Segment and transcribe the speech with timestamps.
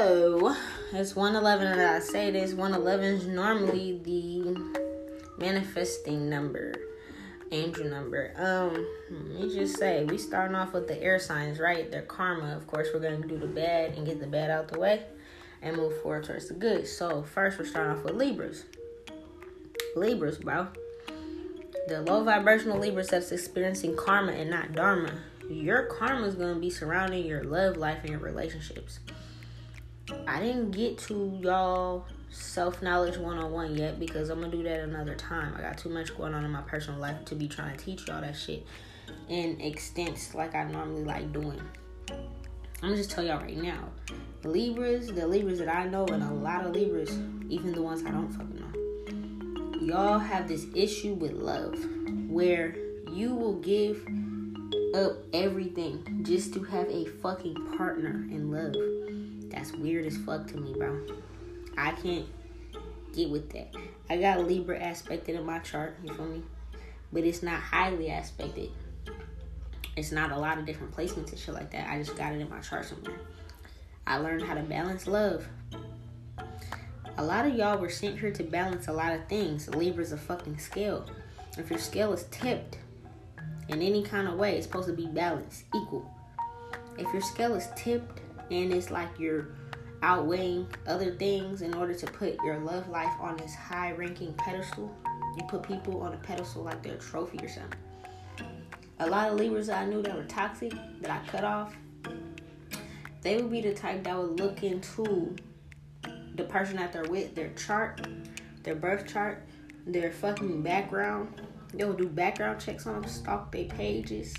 [0.00, 0.56] So
[0.94, 4.56] it's 111 and I say this 111 is normally the
[5.36, 6.72] manifesting number
[7.52, 8.32] angel number.
[8.38, 11.90] Um, let me just say, we starting off with the air signs, right?
[11.90, 12.56] Their karma.
[12.56, 15.02] Of course, we're gonna do the bad and get the bad out the way,
[15.60, 16.86] and move forward towards the good.
[16.86, 18.64] So first, we're starting off with Libras.
[19.96, 20.68] Libras, bro.
[21.88, 25.12] The low vibrational Libras that's experiencing karma and not dharma.
[25.50, 29.00] Your karma is gonna be surrounding your love life and your relationships.
[30.26, 34.62] I didn't get to y'all self knowledge one on one yet because I'm gonna do
[34.62, 35.54] that another time.
[35.56, 38.06] I got too much going on in my personal life to be trying to teach
[38.08, 38.66] y'all that shit
[39.28, 41.60] in extents like I normally like doing.
[42.82, 43.88] I'm gonna just tell y'all right now.
[44.42, 47.10] Libras, the Libras that I know, and a lot of Libras,
[47.48, 51.78] even the ones I don't fucking know, y'all have this issue with love
[52.28, 52.74] where
[53.12, 54.06] you will give
[54.94, 58.74] up everything just to have a fucking partner in love.
[59.50, 61.06] That's weird as fuck to me, bro.
[61.76, 62.26] I can't
[63.14, 63.74] get with that.
[64.08, 66.42] I got Libra aspected in my chart, you feel me?
[67.12, 68.70] But it's not highly aspected.
[69.96, 71.88] It's not a lot of different placements and shit like that.
[71.88, 73.18] I just got it in my chart somewhere.
[74.06, 75.46] I learned how to balance love.
[77.18, 79.68] A lot of y'all were sent here to balance a lot of things.
[79.74, 81.04] Libra's a fucking scale.
[81.58, 82.78] If your scale is tipped
[83.68, 86.10] in any kind of way, it's supposed to be balanced, equal.
[86.96, 89.48] If your scale is tipped and it's like you're
[90.02, 94.94] outweighing other things in order to put your love life on this high ranking pedestal.
[95.36, 97.78] You put people on a pedestal like they're a trophy or something.
[98.98, 101.74] A lot of Libras I knew that were toxic, that I cut off,
[103.22, 105.36] they would be the type that would look into
[106.34, 108.06] the person that they're with, their chart,
[108.62, 109.46] their birth chart,
[109.86, 111.40] their fucking background.
[111.74, 114.34] They would do background checks on them, stalk their pages,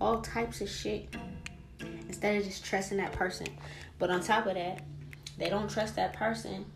[0.00, 1.14] all types of shit.
[2.08, 3.46] Instead of just trusting that person.
[3.98, 4.82] But on top of that,
[5.38, 6.66] they don't trust that person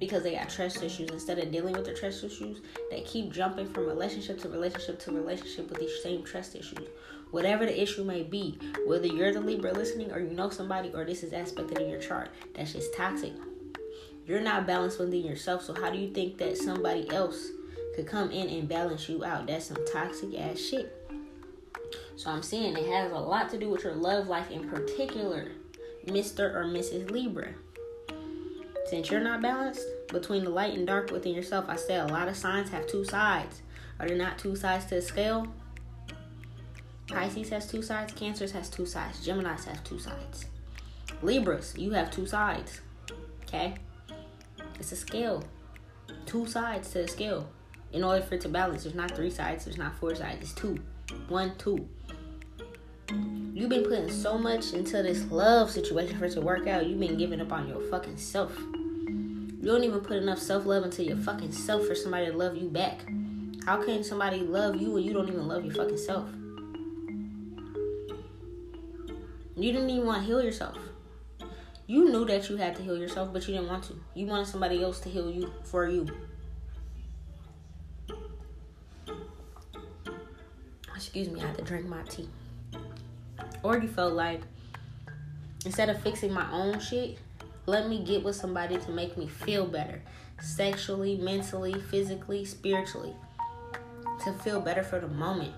[0.00, 1.10] because they got trust issues.
[1.10, 2.60] Instead of dealing with the trust issues,
[2.90, 6.88] they keep jumping from relationship to relationship to relationship with these same trust issues.
[7.30, 11.04] Whatever the issue may be, whether you're the Libra listening or you know somebody or
[11.04, 13.32] this is aspected in your chart, that's just toxic.
[14.26, 17.48] You're not balanced within yourself, so how do you think that somebody else
[17.94, 19.46] could come in and balance you out?
[19.46, 20.92] That's some toxic ass shit.
[22.16, 25.48] So I'm saying it has a lot to do with your love life in particular,
[26.06, 26.54] Mr.
[26.54, 27.10] or Mrs.
[27.10, 27.54] Libra.
[28.86, 32.28] Since you're not balanced between the light and dark within yourself, I said a lot
[32.28, 33.62] of signs have two sides.
[33.98, 35.46] Are there not two sides to the scale?
[37.08, 40.46] Pisces has two sides, Cancers has two sides, Geminis has two sides.
[41.22, 42.80] Libras, you have two sides.
[43.42, 43.74] Okay?
[44.78, 45.44] It's a scale.
[46.26, 47.48] Two sides to the scale.
[47.92, 50.52] In order for it to balance, there's not three sides, there's not four sides, it's
[50.52, 50.78] two.
[51.28, 51.88] One, two.
[53.10, 56.86] You've been putting so much into this love situation for it to work out.
[56.86, 58.56] You've been giving up on your fucking self.
[58.58, 62.56] You don't even put enough self love into your fucking self for somebody to love
[62.56, 63.00] you back.
[63.64, 66.28] How can somebody love you when you don't even love your fucking self?
[69.56, 70.76] You didn't even want to heal yourself.
[71.86, 73.94] You knew that you had to heal yourself, but you didn't want to.
[74.14, 76.08] You wanted somebody else to heal you for you.
[80.94, 82.28] Excuse me, I had to drink my tea.
[83.64, 84.42] You felt like
[85.64, 87.18] instead of fixing my own shit,
[87.64, 90.02] let me get with somebody to make me feel better
[90.38, 93.14] sexually, mentally, physically, spiritually.
[94.24, 95.54] To feel better for the moment.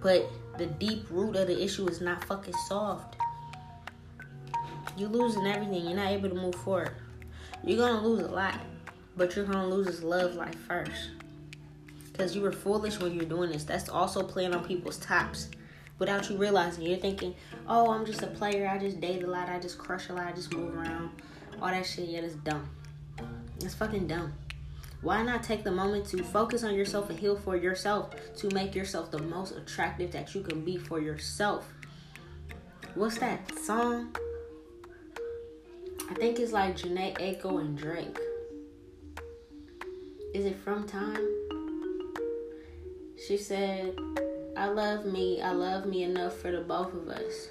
[0.00, 3.16] But the deep root of the issue is not fucking solved.
[4.96, 5.84] You're losing everything.
[5.84, 6.92] You're not able to move forward.
[7.64, 8.60] You're gonna lose a lot,
[9.16, 11.10] but you're gonna lose this love life first.
[12.12, 13.64] Because you were foolish when you're doing this.
[13.64, 15.48] That's also playing on people's tops
[15.98, 16.84] without you realizing.
[16.84, 17.34] You're thinking,
[17.68, 18.68] oh, I'm just a player.
[18.68, 19.48] I just date a lot.
[19.48, 20.26] I just crush a lot.
[20.26, 21.10] I just move around.
[21.60, 22.08] All that shit.
[22.08, 22.68] Yeah, that's dumb.
[23.60, 24.32] It's fucking dumb.
[25.00, 28.74] Why not take the moment to focus on yourself and heal for yourself to make
[28.74, 31.72] yourself the most attractive that you can be for yourself?
[32.94, 34.16] What's that song?
[36.10, 38.18] I think it's like Jhené Aiko and Drake.
[40.34, 41.24] Is it from time?
[43.26, 43.94] She said,
[44.58, 45.40] I love me.
[45.40, 47.50] I love me enough for the both of us.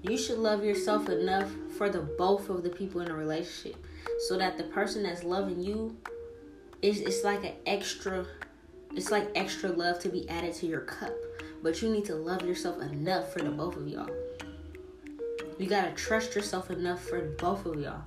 [0.00, 3.76] You should love yourself enough for the both of the people in a relationship
[4.26, 5.94] so that the person that's loving you
[6.80, 8.24] is it's like an extra
[8.96, 11.12] it's like extra love to be added to your cup.
[11.62, 14.08] But you need to love yourself enough for the both of y'all.
[15.58, 18.04] You gotta trust yourself enough for both of y'all.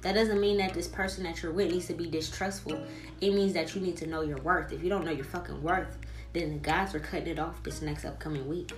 [0.00, 2.82] That doesn't mean that this person that you're with needs to be distrustful.
[3.20, 4.72] It means that you need to know your worth.
[4.72, 5.96] If you don't know your fucking worth,
[6.32, 8.72] then the gods are cutting it off this next upcoming week.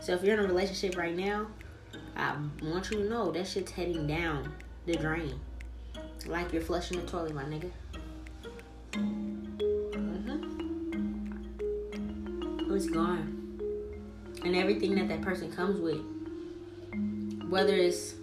[0.00, 1.46] So if you're in a relationship right now,
[2.16, 4.52] I want you to know that shit's heading down
[4.86, 5.40] the drain.
[6.26, 7.70] Like you're flushing the toilet, my nigga.
[8.92, 9.52] Mm-hmm.
[12.74, 13.38] It's gone.
[14.44, 16.00] And everything that that person comes with,
[17.48, 18.14] whether it's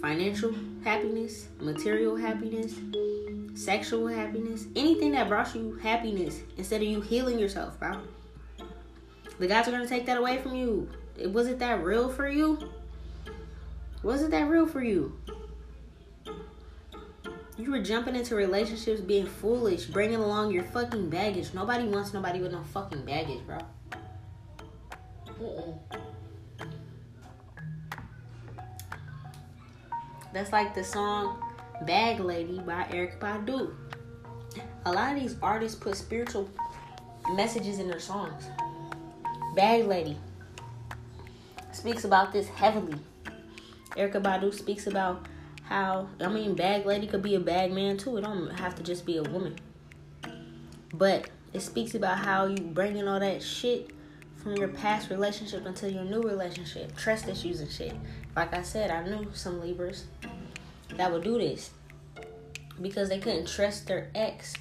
[0.00, 0.54] financial
[0.84, 2.74] happiness, material happiness,
[3.56, 8.00] sexual happiness, anything that brought you happiness instead of you healing yourself, bro.
[9.38, 10.88] The guys are gonna take that away from you.
[11.18, 12.58] It wasn't that real for you.
[14.02, 15.18] Was it that real for you?
[17.58, 21.54] You were jumping into relationships being foolish, bringing along your fucking baggage.
[21.54, 23.58] Nobody wants nobody with no fucking baggage, bro.
[30.34, 31.42] That's like the song
[31.82, 33.74] Bag Lady by Erykah Badu.
[34.86, 36.48] A lot of these artists put spiritual
[37.34, 38.44] messages in their songs.
[39.54, 40.16] Bag Lady
[41.72, 42.98] speaks about this heavily.
[43.96, 45.26] Erykah Badu speaks about
[45.64, 48.16] how I mean bag lady could be a bag man too.
[48.16, 49.56] It don't have to just be a woman.
[50.94, 53.90] But it speaks about how you bringing all that shit
[54.36, 57.94] from your past relationship into your new relationship, trust issues and shit.
[58.34, 60.04] Like I said, I knew some Libras
[60.94, 61.70] that would do this
[62.80, 64.54] because they couldn't trust their ex.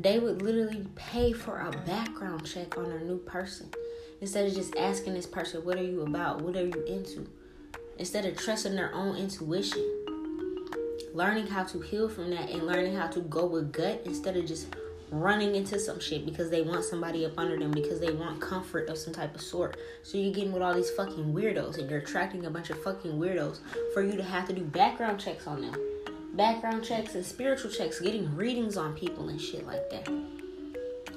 [0.00, 3.70] They would literally pay for a background check on a new person
[4.20, 6.42] instead of just asking this person, What are you about?
[6.42, 7.28] What are you into?
[7.98, 9.84] Instead of trusting their own intuition,
[11.12, 14.46] learning how to heal from that and learning how to go with gut instead of
[14.46, 14.68] just
[15.10, 18.88] running into some shit because they want somebody up under them because they want comfort
[18.88, 19.76] of some type of sort.
[20.02, 23.12] So you're getting with all these fucking weirdos and you're attracting a bunch of fucking
[23.12, 23.60] weirdos
[23.94, 25.76] for you to have to do background checks on them.
[26.34, 30.08] Background checks and spiritual checks, getting readings on people and shit like that.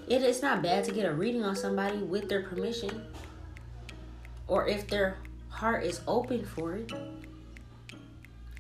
[0.08, 3.06] It is not bad to get a reading on somebody with their permission
[4.48, 5.18] or if their
[5.50, 6.92] heart is open for it.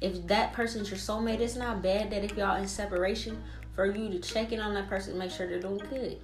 [0.01, 3.43] If that person's your soulmate, it's not bad that if y'all in separation
[3.75, 6.17] for you to check in on that person make sure they're doing good.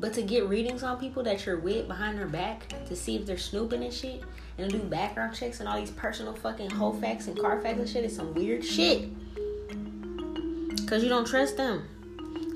[0.00, 3.24] But to get readings on people that you're with behind their back to see if
[3.24, 4.22] they're snooping and shit
[4.58, 8.04] and do background checks and all these personal fucking whole facts and Carfax and shit
[8.04, 9.08] is some weird shit.
[10.88, 11.88] Cause you don't trust them.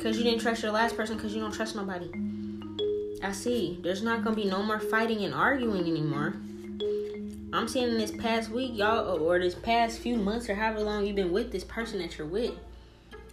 [0.02, 2.10] Cause you didn't trust your last person because you don't trust nobody.
[3.22, 3.78] I see.
[3.82, 6.34] There's not gonna be no more fighting and arguing anymore.
[7.52, 11.06] I'm seeing in this past week, y'all, or this past few months, or however long
[11.06, 12.52] you've been with this person that you're with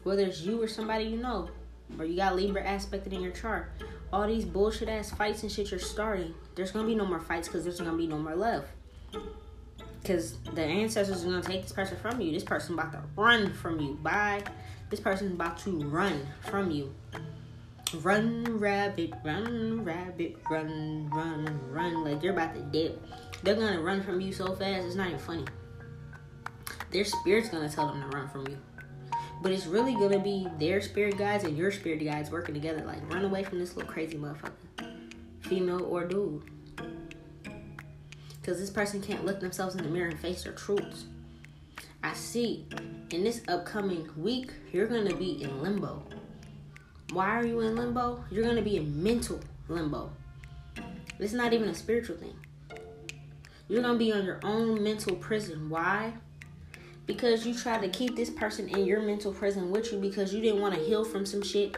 [0.03, 1.49] whether it's you or somebody you know,
[1.97, 3.71] or you got Libra aspected in your chart.
[4.11, 7.47] All these bullshit ass fights and shit you're starting, there's gonna be no more fights
[7.47, 8.65] because there's gonna be no more love.
[10.01, 12.31] Because the ancestors are gonna take this person from you.
[12.31, 13.95] This person about to run from you.
[13.95, 14.43] Bye.
[14.89, 16.93] This person's about to run from you.
[18.01, 22.03] Run, rabbit, run, rabbit, run, run, run.
[22.03, 23.01] Like they're about to dip.
[23.43, 25.45] They're gonna run from you so fast, it's not even funny.
[26.91, 28.57] Their spirit's gonna tell them to run from you.
[29.43, 32.81] But it's really gonna be their spirit guides and your spirit guides working together.
[32.85, 34.53] Like run away from this little crazy motherfucker,
[35.41, 36.43] female or dude.
[38.39, 41.05] Because this person can't look themselves in the mirror and face their truths.
[42.01, 42.65] I see
[43.11, 46.03] in this upcoming week, you're gonna be in limbo.
[47.11, 48.23] Why are you in limbo?
[48.31, 50.09] You're gonna be in mental limbo.
[51.19, 52.35] It's not even a spiritual thing.
[53.67, 55.69] You're gonna be on your own mental prison.
[55.69, 56.13] Why?
[57.05, 60.41] Because you tried to keep this person in your mental prison with you because you
[60.41, 61.75] didn't want to heal from some shit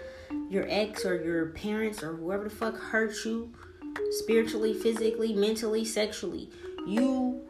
[0.50, 3.51] your ex or your parents or whoever the fuck hurt you
[4.12, 6.50] spiritually, physically, mentally, sexually.
[6.86, 7.41] You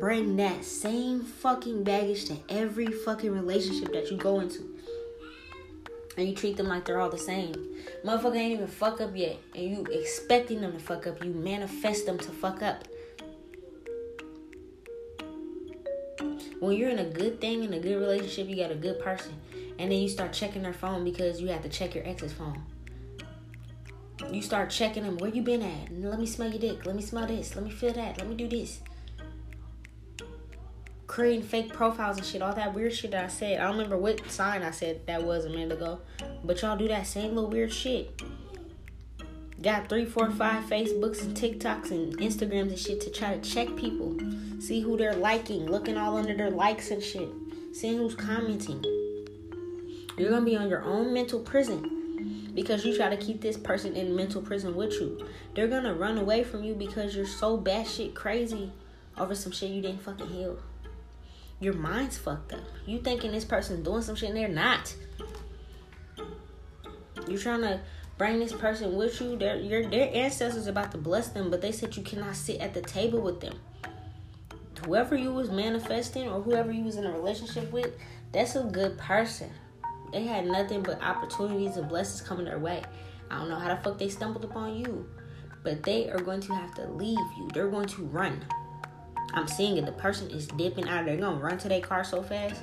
[0.00, 4.70] bring that same fucking baggage to every fucking relationship that you go into.
[6.16, 7.54] And you treat them like they're all the same.
[8.04, 9.36] Motherfucker ain't even fuck up yet.
[9.54, 11.24] And you expecting them to fuck up.
[11.24, 12.84] You manifest them to fuck up.
[16.64, 19.34] When you're in a good thing in a good relationship, you got a good person,
[19.78, 22.62] and then you start checking their phone because you have to check your ex's phone.
[24.30, 25.18] You start checking them.
[25.18, 25.92] Where you been at?
[25.92, 26.86] Let me smell your dick.
[26.86, 27.54] Let me smell this.
[27.56, 28.18] Let me feel that.
[28.18, 28.80] Let me do this.
[31.06, 32.40] Creating fake profiles and shit.
[32.40, 33.60] All that weird shit that I said.
[33.60, 36.00] I don't remember what sign I said that was a minute ago.
[36.44, 38.22] But y'all do that same little weird shit.
[39.64, 43.74] Got three, four, five Facebooks and TikToks and Instagrams and shit to try to check
[43.76, 44.14] people.
[44.60, 47.30] See who they're liking, looking all under their likes and shit.
[47.72, 48.84] Seeing who's commenting.
[50.18, 53.94] You're gonna be on your own mental prison because you try to keep this person
[53.94, 55.26] in mental prison with you.
[55.54, 58.70] They're gonna run away from you because you're so batshit crazy
[59.16, 60.58] over some shit you didn't fucking heal.
[61.60, 62.60] Your mind's fucked up.
[62.84, 64.94] You thinking this person's doing some shit and they're not.
[67.26, 67.80] You're trying to
[68.18, 69.36] bring this person with you.
[69.36, 72.74] Their your their ancestors about to bless them, but they said you cannot sit at
[72.74, 73.58] the table with them.
[74.84, 77.96] whoever you was manifesting or whoever you was in a relationship with,
[78.32, 79.50] that's a good person.
[80.12, 82.82] They had nothing but opportunities and blessings coming their way.
[83.30, 85.08] I don't know how the fuck they stumbled upon you,
[85.62, 87.48] but they are going to have to leave you.
[87.52, 88.44] They're going to run.
[89.32, 89.86] I'm seeing it.
[89.86, 91.06] The person is dipping out.
[91.06, 92.62] They're gonna run to their car so fast.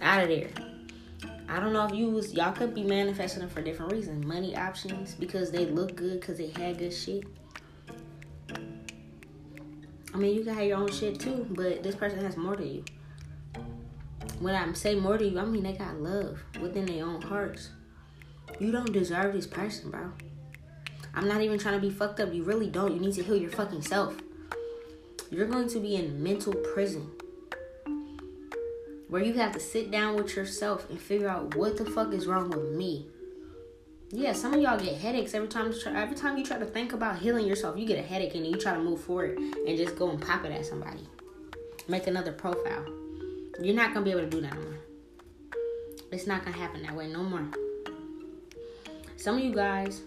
[0.00, 0.50] Out of there.
[1.48, 4.24] I don't know if you was y'all could be manifesting them for different reasons.
[4.24, 7.24] Money options because they look good because they had good shit.
[10.12, 12.64] I mean, you can have your own shit too, but this person has more to
[12.64, 12.84] you.
[14.38, 17.70] When I say more to you, I mean they got love within their own hearts.
[18.58, 20.12] You don't deserve this person, bro.
[21.14, 22.32] I'm not even trying to be fucked up.
[22.32, 22.92] You really don't.
[22.92, 24.16] You need to heal your fucking self.
[25.30, 27.10] You're going to be in mental prison
[29.14, 32.26] where you have to sit down with yourself and figure out what the fuck is
[32.26, 33.06] wrong with me.
[34.10, 35.72] Yeah, some of y'all get headaches every time.
[35.86, 38.56] Every time you try to think about healing yourself, you get a headache and you
[38.56, 41.06] try to move forward and just go and pop it at somebody.
[41.86, 42.84] Make another profile.
[43.62, 44.80] You're not gonna be able to do that no more.
[46.10, 47.46] It's not gonna happen that way no more.
[49.16, 50.02] Some of you guys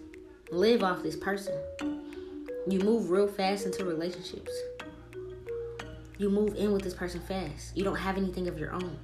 [0.50, 1.54] live off this person.
[2.68, 4.52] You move real fast into relationships.
[6.18, 7.76] You move in with this person fast.
[7.76, 8.98] You don't have anything of your own.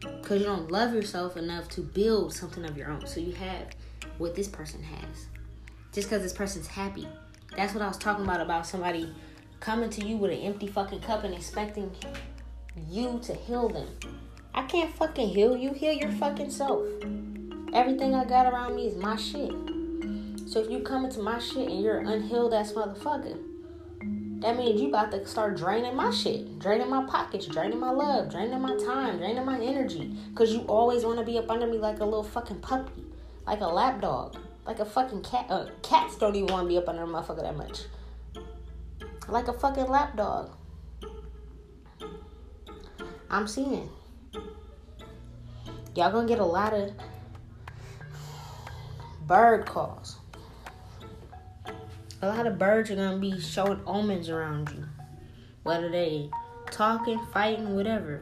[0.00, 3.06] Because you don't love yourself enough to build something of your own.
[3.06, 3.66] So you have
[4.16, 5.26] what this person has.
[5.92, 7.06] Just because this person's happy.
[7.56, 9.12] That's what I was talking about about somebody
[9.60, 11.90] coming to you with an empty fucking cup and expecting
[12.88, 13.88] you to heal them.
[14.54, 15.74] I can't fucking heal you.
[15.74, 16.86] Heal your fucking self.
[17.74, 19.52] Everything I got around me is my shit.
[20.48, 23.38] So if you come into my shit and you're unhealed ass motherfucker,
[24.40, 28.30] that means you about to start draining my shit, draining my pockets, draining my love,
[28.30, 30.16] draining my time, draining my energy.
[30.34, 33.04] Cause you always want to be up under me like a little fucking puppy
[33.50, 35.44] like a lap dog, like a fucking cat.
[35.50, 37.80] Uh, cats don't even want to be up under a motherfucker that much.
[39.28, 40.56] Like a fucking lap dog.
[43.28, 43.90] I'm seeing.
[45.96, 46.92] Y'all gonna get a lot of
[49.26, 50.19] bird calls.
[52.22, 54.84] A lot of birds are gonna be showing omens around you.
[55.62, 56.30] Whether they
[56.70, 58.20] talking, fighting, whatever.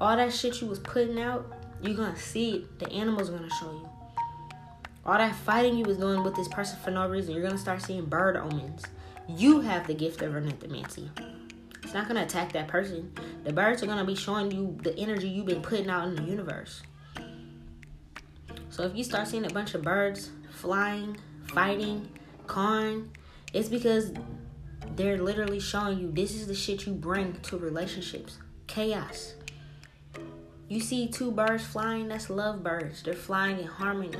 [0.00, 1.52] All that shit you was putting out,
[1.82, 2.78] you're gonna see it.
[2.78, 3.88] The animals are gonna show you
[5.08, 7.80] all that fighting you was doing with this person for no reason, you're gonna start
[7.80, 8.82] seeing bird omens.
[9.26, 11.08] You have the gift of ornithomancy.
[11.82, 13.10] It's not gonna attack that person.
[13.42, 16.22] The birds are gonna be showing you the energy you've been putting out in the
[16.24, 16.82] universe.
[18.68, 21.16] So if you start seeing a bunch of birds flying,
[21.54, 22.10] fighting,
[22.46, 23.10] cawing,
[23.52, 24.12] it's because
[24.96, 28.38] they're literally showing you this is the shit you bring to relationships.
[28.66, 29.34] Chaos.
[30.68, 33.02] You see two birds flying, that's love birds.
[33.02, 34.18] They're flying in harmony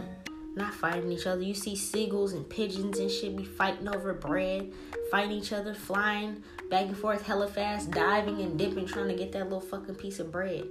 [0.59, 1.41] not fighting each other.
[1.41, 4.73] You see seagulls and pigeons and shit be fighting over bread,
[5.11, 9.33] fighting each other, flying back and forth hella fast, diving and dipping, trying to get
[9.33, 10.65] that little fucking piece of bread.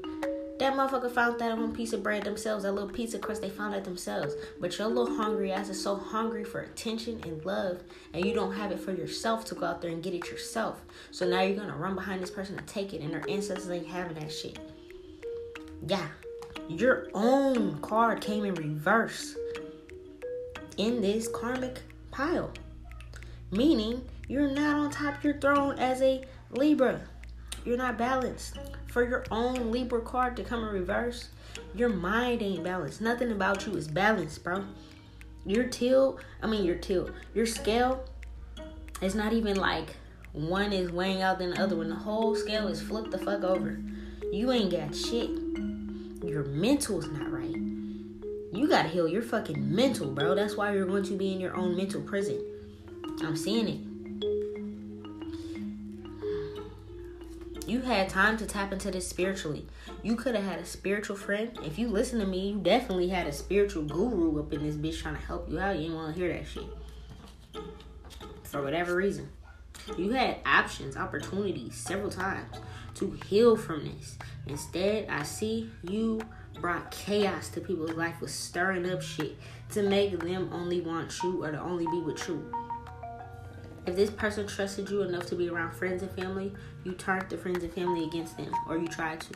[0.59, 3.75] That motherfucker found that one piece of bread themselves, that little pizza crust, they found
[3.75, 4.33] it themselves.
[4.59, 7.83] But your little hungry ass is so hungry for attention and love,
[8.13, 10.81] and you don't have it for yourself to go out there and get it yourself.
[11.11, 13.87] So now you're gonna run behind this person and take it, and their ancestors ain't
[13.87, 14.57] having that shit.
[15.87, 16.07] Yeah,
[16.67, 19.35] your own card came in reverse
[20.77, 22.51] in this karmic pile.
[23.51, 27.01] Meaning, you're not on top of your throne as a Libra.
[27.67, 28.59] You're not balanced.
[28.85, 31.27] For your own Libra card to come in reverse,
[31.75, 33.01] your mind ain't balanced.
[33.01, 34.63] Nothing about you is balanced, bro.
[35.45, 38.05] Your tilt, I mean, your tilt, your scale
[39.01, 39.97] is not even like
[40.31, 43.43] one is weighing out than the other when the whole scale is flipped the fuck
[43.43, 43.77] over.
[44.31, 45.29] You ain't got shit.
[46.23, 47.53] Your mental's not right.
[47.53, 50.35] You gotta heal your fucking mental, bro.
[50.35, 52.41] That's why you're going to be in your own mental prison.
[53.21, 53.86] I'm seeing it.
[57.67, 59.67] You had time to tap into this spiritually.
[60.01, 61.51] You could have had a spiritual friend.
[61.65, 65.01] If you listen to me, you definitely had a spiritual guru up in this bitch
[65.01, 65.75] trying to help you out.
[65.75, 66.63] You didn't want to hear that shit.
[68.43, 69.29] For whatever reason.
[69.97, 72.55] You had options, opportunities several times
[72.95, 74.17] to heal from this.
[74.47, 76.21] Instead, I see you
[76.61, 79.35] brought chaos to people's life with stirring up shit
[79.71, 82.49] to make them only want you or to only be with you.
[83.85, 86.53] If this person trusted you enough to be around friends and family,
[86.87, 89.33] you turned the friends and family against them, or you tried to.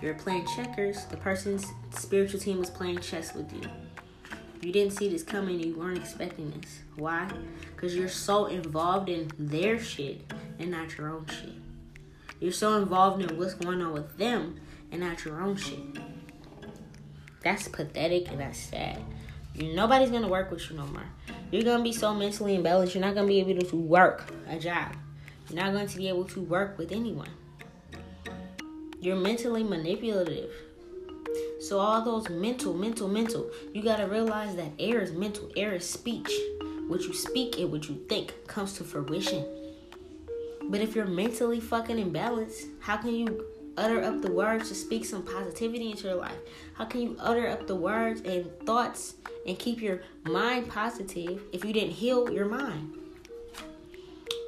[0.00, 3.68] You're playing checkers, the person's spiritual team was playing chess with you.
[4.62, 6.80] You didn't see this coming, you weren't expecting this.
[6.96, 7.30] Why?
[7.74, 10.22] Because you're so involved in their shit
[10.58, 11.52] and not your own shit.
[12.40, 14.58] You're so involved in what's going on with them
[14.90, 15.80] and not your own shit.
[17.42, 19.02] That's pathetic and that's sad.
[19.54, 21.04] Nobody's gonna work with you no more.
[21.50, 24.96] You're gonna be so mentally imbalanced, you're not gonna be able to work a job.
[25.54, 27.28] Not going to be able to work with anyone.
[29.00, 30.50] You're mentally manipulative.
[31.60, 35.48] So all those mental, mental, mental, you gotta realize that air is mental.
[35.56, 36.28] Air is speech.
[36.88, 39.46] What you speak and what you think comes to fruition.
[40.70, 43.46] But if you're mentally fucking imbalanced, how can you
[43.76, 46.38] utter up the words to speak some positivity into your life?
[46.72, 49.14] How can you utter up the words and thoughts
[49.46, 53.03] and keep your mind positive if you didn't heal your mind?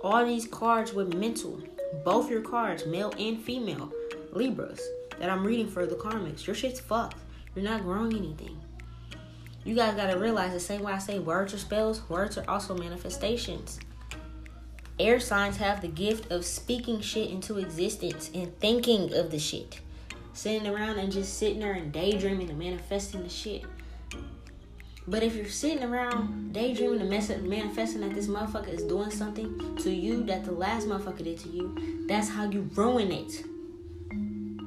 [0.07, 1.61] All these cards with mental,
[2.05, 3.93] both your cards, male and female,
[4.31, 4.81] Libras,
[5.19, 6.47] that I'm reading for the karmics.
[6.47, 7.17] Your shit's fucked.
[7.57, 8.57] You're not growing anything.
[9.65, 12.77] You guys gotta realize the same way I say words are spells, words are also
[12.79, 13.81] manifestations.
[15.01, 19.81] Air signs have the gift of speaking shit into existence and thinking of the shit.
[20.35, 23.65] Sitting around and just sitting there and daydreaming and manifesting the shit.
[25.09, 29.77] But if you're sitting around daydreaming and messing manifesting that this motherfucker is doing something
[29.77, 33.45] to you that the last motherfucker did to you, that's how you ruin it.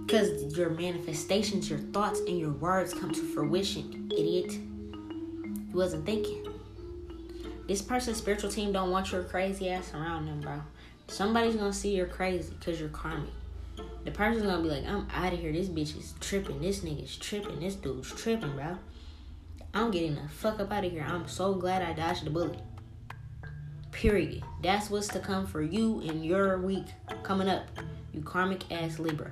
[0.06, 4.54] Because your manifestations, your thoughts, and your words come to fruition, idiot.
[4.54, 6.48] You wasn't thinking.
[7.68, 10.62] This person's spiritual team don't want your crazy ass around them, bro.
[11.08, 13.30] Somebody's gonna see you're crazy because you're karmic.
[14.06, 15.52] The person's gonna be like, I'm out of here.
[15.52, 16.62] This bitch is tripping.
[16.62, 17.60] This nigga's tripping.
[17.60, 18.78] This dude's tripping, bro.
[19.74, 21.06] I'm getting the fuck up out of here.
[21.08, 22.60] I'm so glad I dodged the bullet.
[23.92, 24.44] Period.
[24.62, 26.86] That's what's to come for you in your week
[27.24, 27.66] coming up.
[28.12, 29.32] You karmic ass Libra.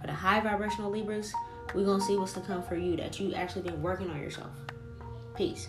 [0.00, 1.32] For the high vibrational Libras,
[1.74, 4.50] we're gonna see what's to come for you that you actually been working on yourself.
[5.36, 5.66] Peace.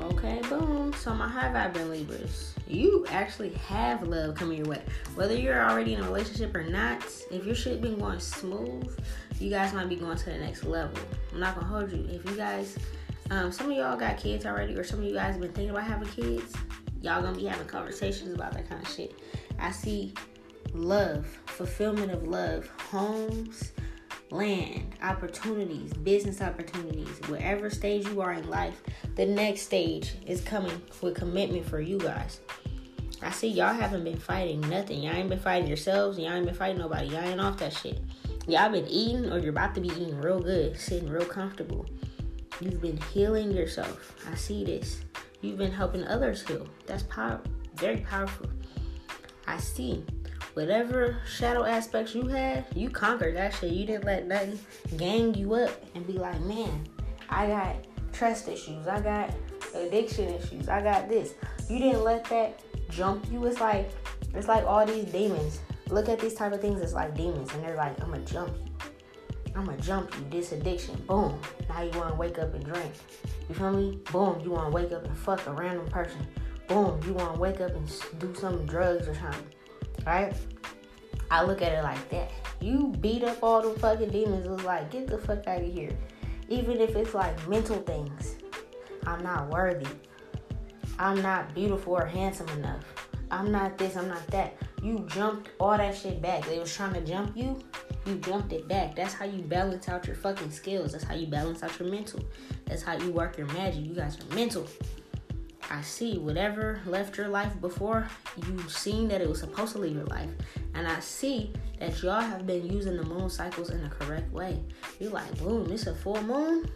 [0.00, 0.94] Okay, boom.
[0.98, 4.82] So my high vibrant Libras, you actually have love coming your way.
[5.14, 8.98] Whether you're already in a relationship or not, if your shit been going smooth,
[9.38, 10.98] you guys might be going to the next level.
[11.32, 12.06] I'm not gonna hold you.
[12.10, 12.76] If you guys,
[13.30, 15.84] um, some of y'all got kids already, or some of you guys been thinking about
[15.84, 16.54] having kids,
[17.02, 19.14] y'all gonna be having conversations about that kind of shit.
[19.58, 20.14] I see
[20.72, 23.72] love, fulfillment of love, homes,
[24.30, 28.82] land, opportunities, business opportunities, whatever stage you are in life,
[29.14, 32.40] the next stage is coming with commitment for you guys.
[33.22, 35.02] I see y'all haven't been fighting nothing.
[35.02, 36.18] Y'all ain't been fighting yourselves.
[36.18, 37.08] Y'all ain't been fighting nobody.
[37.08, 38.00] Y'all ain't off that shit.
[38.46, 41.86] Y'all been eating or you're about to be eating real good, sitting real comfortable.
[42.60, 44.14] You've been healing yourself.
[44.30, 45.00] I see this.
[45.40, 46.66] You've been helping others heal.
[46.86, 47.40] That's power,
[47.74, 48.46] very powerful.
[49.46, 50.04] I see
[50.56, 53.72] whatever shadow aspects you had, you conquered that shit.
[53.72, 54.58] You didn't let nothing
[54.96, 56.88] gang you up and be like, man,
[57.28, 57.76] I got
[58.10, 59.30] trust issues, I got
[59.74, 61.34] addiction issues, I got this.
[61.68, 63.44] You didn't let that jump you.
[63.44, 63.90] It's like
[64.34, 65.60] it's like all these demons.
[65.90, 66.80] Look at these type of things.
[66.80, 68.72] It's like demons, and they're like, I'm gonna jump you.
[69.54, 70.24] I'm gonna jump you.
[70.30, 70.94] This addiction.
[71.06, 71.38] Boom.
[71.68, 72.92] Now you wanna wake up and drink.
[73.50, 74.00] You feel me?
[74.10, 74.40] Boom.
[74.40, 76.26] You wanna wake up and fuck a random person.
[76.66, 76.98] Boom.
[77.06, 77.86] You wanna wake up and
[78.18, 79.46] do some drugs or something
[80.06, 80.32] right?
[81.30, 82.30] I look at it like that.
[82.60, 84.46] You beat up all the fucking demons.
[84.46, 85.90] It's like, get the fuck out of here.
[86.48, 88.36] Even if it's like mental things.
[89.06, 89.86] I'm not worthy.
[90.98, 92.84] I'm not beautiful or handsome enough.
[93.30, 94.54] I'm not this, I'm not that.
[94.82, 96.46] You jumped all that shit back.
[96.46, 97.58] They was trying to jump you.
[98.06, 98.94] You jumped it back.
[98.94, 100.92] That's how you balance out your fucking skills.
[100.92, 102.20] That's how you balance out your mental.
[102.66, 103.84] That's how you work your magic.
[103.84, 104.66] You guys are mental.
[105.70, 108.08] I see whatever left your life before,
[108.46, 110.30] you've seen that it was supposed to leave your life.
[110.74, 114.62] And I see that y'all have been using the moon cycles in the correct way.
[115.00, 116.70] You're like, boom, it's a full moon.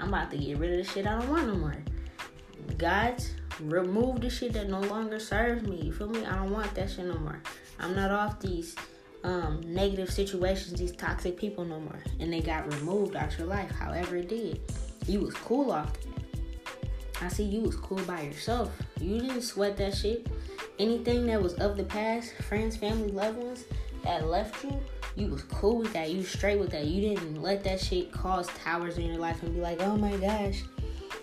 [0.00, 1.76] I'm about to get rid of the shit I don't want no more.
[2.78, 3.22] God,
[3.60, 5.80] remove the shit that no longer serves me.
[5.82, 6.24] You feel me?
[6.24, 7.42] I don't want that shit no more.
[7.78, 8.74] I'm not off these
[9.24, 11.98] um, negative situations, these toxic people no more.
[12.20, 14.60] And they got removed out your life, however it did.
[15.06, 15.92] You was cool off
[17.20, 18.70] I see you was cool by yourself.
[19.00, 20.26] You didn't sweat that shit.
[20.78, 23.64] Anything that was of the past, friends, family, loved ones
[24.02, 24.78] that left you,
[25.16, 26.10] you was cool with that.
[26.10, 26.84] You straight with that.
[26.84, 30.14] You didn't let that shit cause towers in your life and be like, oh my
[30.16, 30.62] gosh,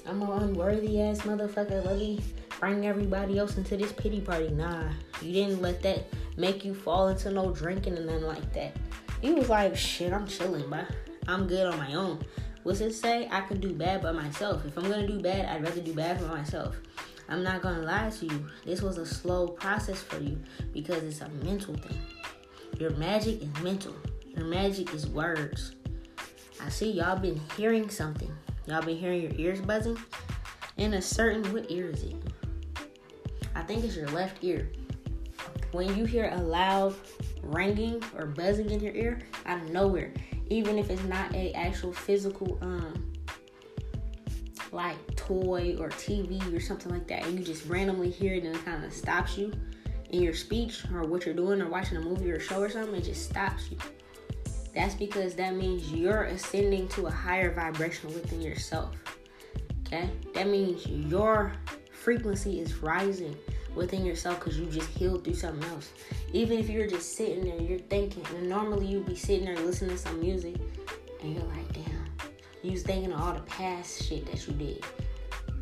[0.08, 1.86] I'm an unworthy ass motherfucker.
[1.86, 2.20] Let me
[2.60, 4.50] bring everybody else into this pity party.
[4.50, 4.90] Nah,
[5.22, 8.76] you didn't let that make you fall into no drinking and nothing like that.
[9.22, 10.88] You was like, shit, I'm chilling, but
[11.28, 12.24] I'm good on my own.
[12.64, 13.28] What's it say?
[13.30, 14.66] I can do bad by myself.
[14.66, 16.78] If I'm gonna do bad, I'd rather do bad for myself.
[17.28, 18.46] I'm not gonna lie to you.
[18.66, 20.40] This was a slow process for you
[20.72, 22.00] because it's a mental thing.
[22.80, 23.94] Your magic is mental.
[24.26, 25.76] Your magic is words.
[26.62, 28.32] I see y'all been hearing something.
[28.66, 29.98] Y'all been hearing your ears buzzing.
[30.78, 32.16] In a certain what ear is it?
[33.56, 34.72] I think it's your left ear.
[35.74, 36.96] When you hear a loud
[37.42, 40.14] ringing or buzzing in your ear out of nowhere,
[40.50, 43.12] even if it's not a actual physical um
[44.72, 48.56] like toy or TV or something like that, and you just randomly hear it and
[48.56, 49.54] it kind of stops you
[50.10, 52.70] in your speech or what you're doing or watching a movie or a show or
[52.70, 53.78] something, it just stops you.
[54.74, 58.96] That's because that means you're ascending to a higher vibration within yourself.
[59.86, 60.10] Okay?
[60.34, 61.54] That means your
[61.92, 63.36] frequency is rising
[63.76, 65.92] within yourself because you just healed through something else.
[66.32, 69.92] Even if you're just sitting there, you're thinking, and normally you'd be sitting there listening
[69.92, 70.56] to some music,
[71.22, 72.08] and you're like, damn,
[72.62, 74.84] you was thinking of all the past shit that you did.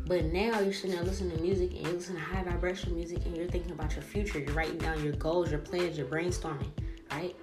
[0.06, 3.24] But now you're sitting there listening to music and you're listening to high vibration music
[3.24, 4.40] and you're thinking about your future.
[4.40, 6.70] You're writing down your goals, your plans, you're brainstorming,
[7.12, 7.36] right?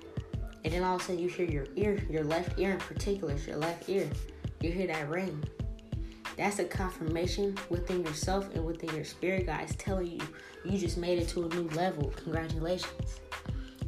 [0.65, 3.35] And then all of a sudden you hear your ear, your left ear in particular,
[3.47, 4.09] your left ear.
[4.59, 5.41] You hear that ring.
[6.39, 10.21] That's a confirmation within yourself and within your spirit guides telling you
[10.63, 12.13] you just made it to a new level.
[12.23, 13.19] Congratulations.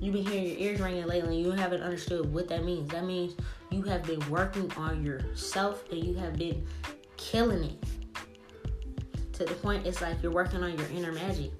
[0.01, 2.91] You've been hearing your ears ringing lately and you haven't understood what that means.
[2.91, 3.37] That means
[3.69, 6.67] you have been working on yourself and you have been
[7.15, 7.85] killing it.
[9.31, 11.51] To the point it's like you're working on your inner magic.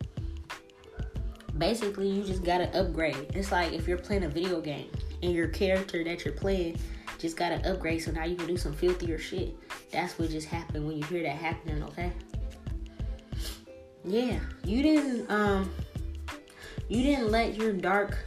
[1.57, 3.31] Basically, you just gotta upgrade.
[3.33, 4.89] It's like if you're playing a video game
[5.23, 6.77] and your character that you're playing
[7.21, 9.55] just got to upgrade so now you can do some filthier shit.
[9.91, 12.11] That's what just happened when you hear that happening, okay?
[14.03, 15.71] Yeah, you didn't um
[16.89, 18.17] you didn't let your dark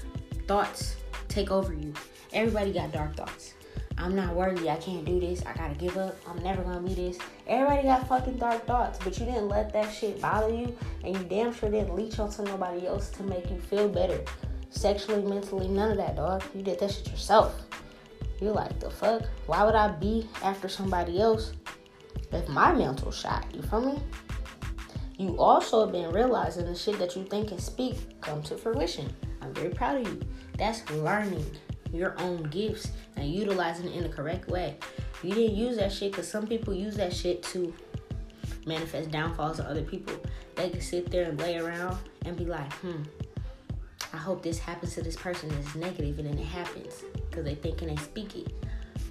[0.46, 0.96] thoughts
[1.28, 1.92] take over you.
[2.32, 3.54] Everybody got dark thoughts.
[3.98, 4.70] I'm not worthy.
[4.70, 5.44] I can't do this.
[5.46, 6.16] I gotta give up.
[6.28, 7.18] I'm never gonna be this.
[7.46, 11.24] Everybody got fucking dark thoughts, but you didn't let that shit bother you, and you
[11.24, 14.20] damn sure didn't leech onto nobody else to make you feel better.
[14.70, 16.42] Sexually, mentally, none of that, dog.
[16.54, 17.54] You did that shit yourself.
[18.44, 19.22] You're like, the fuck?
[19.46, 21.54] Why would I be after somebody else
[22.30, 23.46] if my mental shot?
[23.54, 24.02] You feel me?
[25.16, 29.10] You also have been realizing the shit that you think and speak come to fruition.
[29.40, 30.20] I'm very proud of you.
[30.58, 31.46] That's learning
[31.90, 34.76] your own gifts and utilizing it in the correct way.
[35.22, 37.72] You didn't use that shit because some people use that shit to
[38.66, 40.16] manifest downfalls of other people.
[40.56, 43.04] They can sit there and lay around and be like, hmm,
[44.14, 47.56] I hope this happens to this person that's negative and then it happens because they
[47.56, 48.46] thinking they speak it.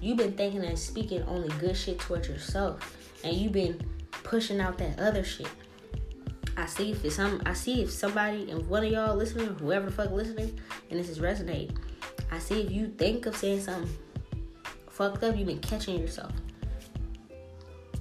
[0.00, 3.78] You've been thinking and speaking only good shit towards yourself, and you've been
[4.22, 5.48] pushing out that other shit.
[6.56, 7.42] I see if it's some.
[7.44, 10.58] I see if somebody and one of y'all listening, whoever the fuck listening,
[10.90, 11.76] and this is resonating.
[12.30, 13.94] I see if you think of saying something
[14.88, 16.32] fucked up, you've been catching yourself.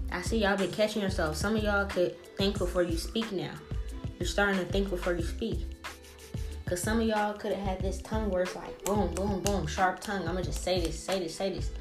[0.10, 1.36] I see y'all been catching yourself.
[1.36, 3.52] Some of y'all could think before you speak now.
[4.20, 5.73] You're starting to think before you speak.
[6.66, 9.68] Cause some of y'all could have had this tongue where it's like boom, boom, boom,
[9.68, 10.28] sharp tongue.
[10.28, 11.72] I'ma just say this, say this, say this.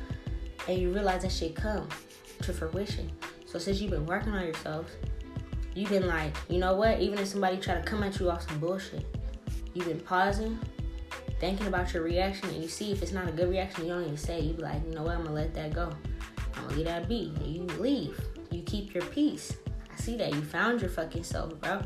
[0.69, 1.89] And you realize that shit come
[2.43, 3.11] to fruition.
[3.47, 4.87] So since you've been working on yourself,
[5.75, 7.01] you've been like, you know what?
[7.01, 9.05] Even if somebody try to come at you off some bullshit,
[9.73, 10.59] you've been pausing,
[11.39, 14.05] thinking about your reaction, and you see if it's not a good reaction, you don't
[14.05, 14.41] even say.
[14.41, 15.17] You be like, you know what?
[15.17, 15.91] I'm gonna let that go.
[16.57, 17.33] I'm gonna leave that be.
[17.37, 18.21] And you leave.
[18.51, 19.57] You keep your peace.
[19.93, 20.35] I see that.
[20.35, 21.83] You found your fucking self, bro.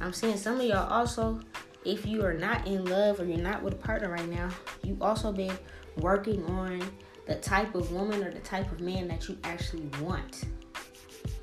[0.00, 1.40] I'm seeing some of y'all also
[1.84, 4.50] if you are not in love or you're not with a partner right now,
[4.82, 5.56] you've also been
[5.96, 6.82] working on
[7.26, 10.44] the type of woman or the type of man that you actually want.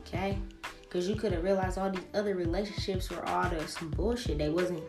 [0.02, 0.38] Okay?
[0.82, 4.38] Because you could have realized all these other relationships were all the some bullshit.
[4.38, 4.84] They wasn't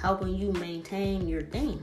[0.00, 1.82] helping you maintain your thing.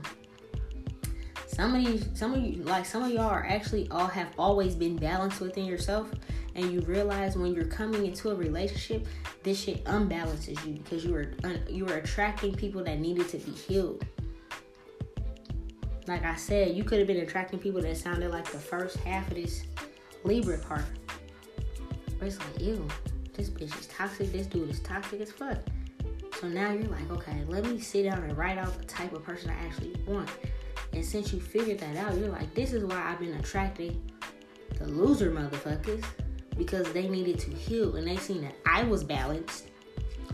[1.46, 4.74] Some of you, some of you, like some of y'all are actually all have always
[4.74, 6.10] been balanced within yourself,
[6.54, 9.06] and you realize when you're coming into a relationship,
[9.42, 11.30] this shit unbalances you because you were
[11.68, 14.04] you were attracting people that needed to be healed.
[16.06, 19.28] Like I said, you could have been attracting people that sounded like the first half
[19.28, 19.64] of this
[20.24, 20.84] Libra part.
[22.20, 22.86] It's like, ew,
[23.34, 24.32] this bitch is toxic.
[24.32, 25.58] This dude is toxic as fuck.
[26.40, 29.22] So now you're like, okay, let me sit down and write out the type of
[29.22, 30.28] person I actually want.
[30.92, 34.02] And since you figured that out, you're like, this is why I've been attracting
[34.78, 36.02] the loser motherfuckers
[36.56, 39.66] because they needed to heal and they seen that I was balanced.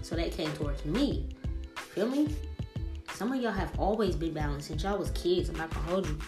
[0.02, 1.28] So they came towards me.
[1.76, 2.28] Feel me?
[3.12, 5.48] Some of y'all have always been balanced since y'all was kids.
[5.48, 6.18] I'm not gonna hold you.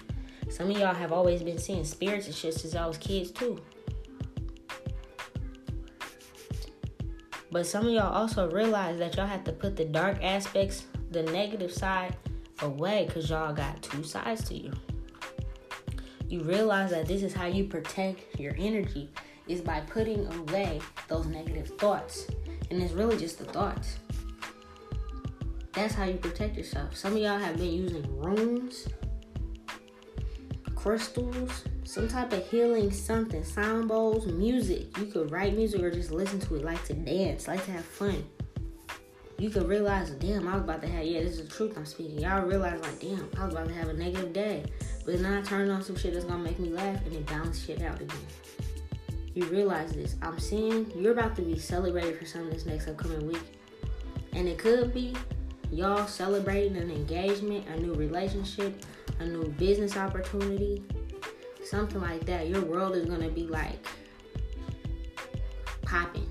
[0.49, 3.59] Some of y'all have always been seeing spirits and shit since y'all was kids too.
[7.51, 11.23] But some of y'all also realize that y'all have to put the dark aspects, the
[11.25, 12.17] negative side,
[12.61, 14.73] away because y'all got two sides to you.
[16.29, 19.09] You realize that this is how you protect your energy
[19.49, 22.27] is by putting away those negative thoughts.
[22.71, 23.99] And it's really just the thoughts.
[25.73, 26.97] That's how you protect yourself.
[26.97, 28.89] Some of y'all have been using runes,
[30.75, 34.97] crystals, some type of healing something, sound bowls, music.
[34.99, 37.85] You could write music or just listen to it, like to dance, like to have
[37.85, 38.25] fun.
[39.39, 41.87] You could realize, damn, I was about to have, yeah, this is the truth I'm
[41.87, 42.19] speaking.
[42.19, 44.65] Y'all realize, like, damn, I was about to have a negative day.
[45.05, 47.65] But then I turned on some shit that's gonna make me laugh and it balance
[47.65, 48.19] shit out again.
[49.35, 50.17] You realize this.
[50.23, 53.43] I'm seeing you're about to be celebrated for something this next upcoming week.
[54.33, 55.15] And it could be
[55.71, 58.85] y'all celebrating an engagement, a new relationship,
[59.21, 60.83] a new business opportunity,
[61.65, 62.49] something like that.
[62.49, 63.85] Your world is gonna be like
[65.83, 66.29] popping.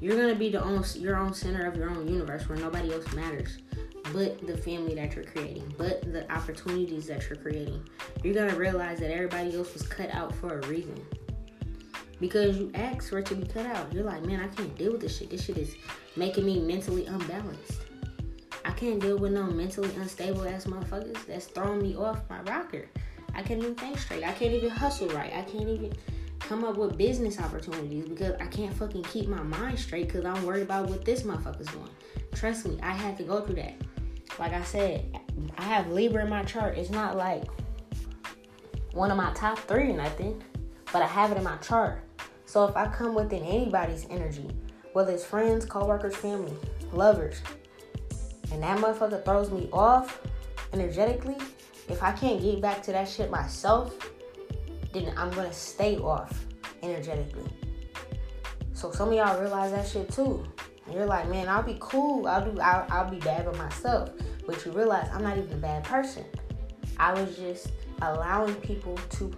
[0.00, 3.12] You're gonna be the own your own center of your own universe where nobody else
[3.14, 3.58] matters
[4.12, 7.82] but the family that you're creating, but the opportunities that you're creating.
[8.22, 11.00] You're gonna realize that everybody else was cut out for a reason.
[12.20, 13.92] Because you asked for it to be cut out.
[13.92, 15.30] You're like, man, I can't deal with this shit.
[15.30, 15.74] This shit is
[16.16, 17.82] making me mentally unbalanced.
[18.64, 22.88] I can't deal with no mentally unstable ass motherfuckers that's throwing me off my rocker.
[23.34, 24.24] I can't even think straight.
[24.24, 25.32] I can't even hustle right.
[25.32, 25.92] I can't even
[26.40, 30.44] come up with business opportunities because I can't fucking keep my mind straight because I'm
[30.44, 31.88] worried about what this motherfucker's doing.
[32.34, 33.74] Trust me, I had to go through that.
[34.38, 35.18] Like I said,
[35.56, 36.78] I have Libra in my chart.
[36.78, 37.44] It's not like
[38.92, 40.42] one of my top three or nothing,
[40.92, 42.02] but I have it in my chart.
[42.46, 44.48] So if I come within anybody's energy,
[44.92, 46.54] whether it's friends, coworkers, family,
[46.92, 47.42] lovers,
[48.52, 50.20] and that motherfucker throws me off
[50.72, 51.36] energetically,
[51.88, 53.94] if I can't get back to that shit myself,
[54.92, 56.46] then I'm gonna stay off
[56.82, 57.50] energetically.
[58.72, 60.44] So some of y'all realize that shit too.
[60.86, 62.26] And you're like, man, I'll be cool.
[62.26, 62.58] I'll do.
[62.60, 64.10] I'll, I'll be bad by myself.
[64.46, 66.24] But you realize I'm not even a bad person.
[66.96, 69.30] I was just allowing people to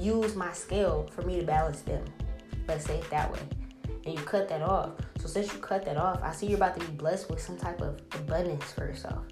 [0.00, 2.04] use my scale for me to balance them.
[2.66, 3.40] Let's say it that way.
[4.06, 4.92] And you cut that off.
[5.18, 7.56] So since you cut that off, I see you're about to be blessed with some
[7.56, 9.24] type of abundance for yourself.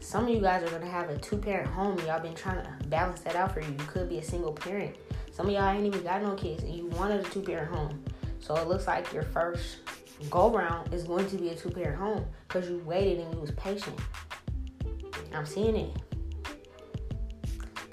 [0.00, 1.98] Some of you guys are gonna have a two-parent home.
[2.00, 3.68] Y'all been trying to balance that out for you.
[3.68, 4.96] You could be a single parent.
[5.30, 8.02] Some of y'all ain't even got no kids, and you wanted a two-parent home.
[8.38, 9.78] So it looks like your first
[10.30, 13.40] go round is going to be a two parent home because you waited and you
[13.40, 13.98] was patient.
[15.32, 15.96] I'm seeing it.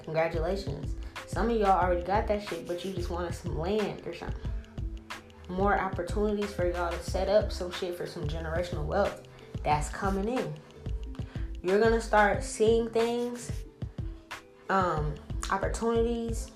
[0.04, 0.94] Congratulations.
[1.30, 4.50] Some of y'all already got that shit, but you just wanted some land or something.
[5.48, 9.22] More opportunities for y'all to set up some shit for some generational wealth
[9.62, 10.54] that's coming in.
[11.62, 13.52] You're gonna start seeing things,
[14.70, 15.14] um,
[15.52, 16.50] opportunities,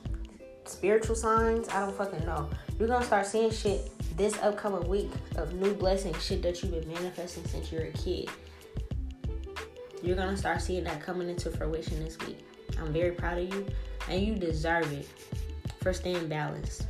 [0.65, 1.69] spiritual signs.
[1.69, 2.51] I don't fucking know.
[2.77, 6.89] You're gonna start seeing shit this upcoming week of new blessings, shit that you've been
[6.89, 8.29] manifesting since you're a kid.
[10.03, 12.45] You're gonna start seeing that coming into fruition this week.
[12.79, 13.67] I'm very proud of you,
[14.09, 15.09] and you deserve it
[15.83, 16.87] for staying balanced.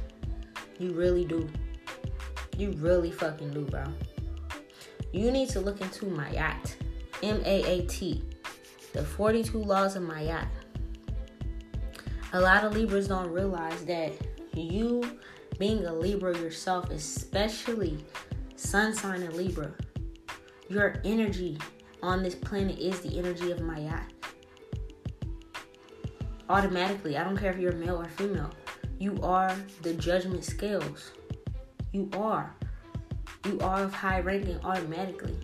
[0.78, 1.48] You really do.
[2.56, 3.84] You really fucking do, bro.
[5.12, 6.76] You need to look into Maat,
[7.22, 8.22] M A A T,
[8.92, 10.48] the 42 laws of Maat.
[12.32, 14.12] A lot of Libras don't realize that
[14.54, 15.02] you
[15.58, 18.04] being a Libra yourself, especially
[18.56, 19.72] Sun sign in Libra,
[20.68, 21.58] your energy
[22.02, 24.10] on this planet is the energy of Maat.
[26.48, 28.50] Automatically, I don't care if you're male or female,
[28.98, 31.12] you are the judgment scales.
[31.92, 32.54] You are.
[33.44, 35.36] You are of high ranking automatically.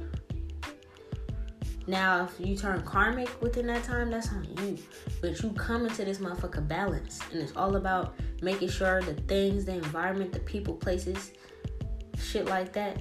[1.87, 4.79] Now, if you turn karmic within that time, that's on you.
[5.21, 7.21] But you come into this motherfucker balance.
[7.33, 11.33] And it's all about making sure the things, the environment, the people, places,
[12.17, 12.99] shit like that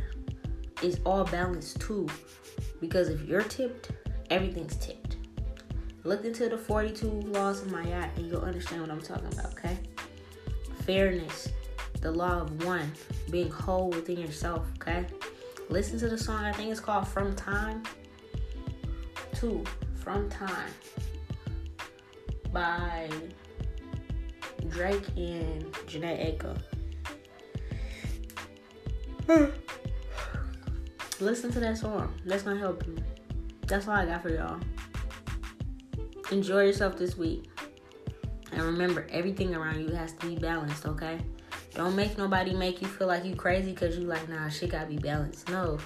[0.82, 2.08] is all balanced too.
[2.82, 3.92] Because if you're tipped,
[4.30, 5.18] everything's tipped.
[6.10, 9.78] Look into the 42 laws of Maat and you'll understand what I'm talking about, okay?
[10.82, 11.50] Fairness,
[12.02, 12.92] the law of one,
[13.30, 15.06] being whole within yourself, okay?
[15.70, 17.84] Listen to the song, I think it's called From Time
[19.36, 19.64] to
[19.98, 20.72] From Time
[22.52, 23.08] by
[24.68, 26.40] Drake and Jhené
[29.28, 29.54] Aiko.
[31.20, 32.16] Listen to that song.
[32.26, 32.98] That's gonna help you.
[33.68, 34.60] That's all I got for y'all.
[36.32, 37.50] Enjoy yourself this week.
[38.52, 41.20] And remember, everything around you has to be balanced, okay?
[41.76, 44.88] Don't make nobody make you feel like you crazy because you like, nah, shit gotta
[44.88, 45.50] be balanced.
[45.50, 45.78] No,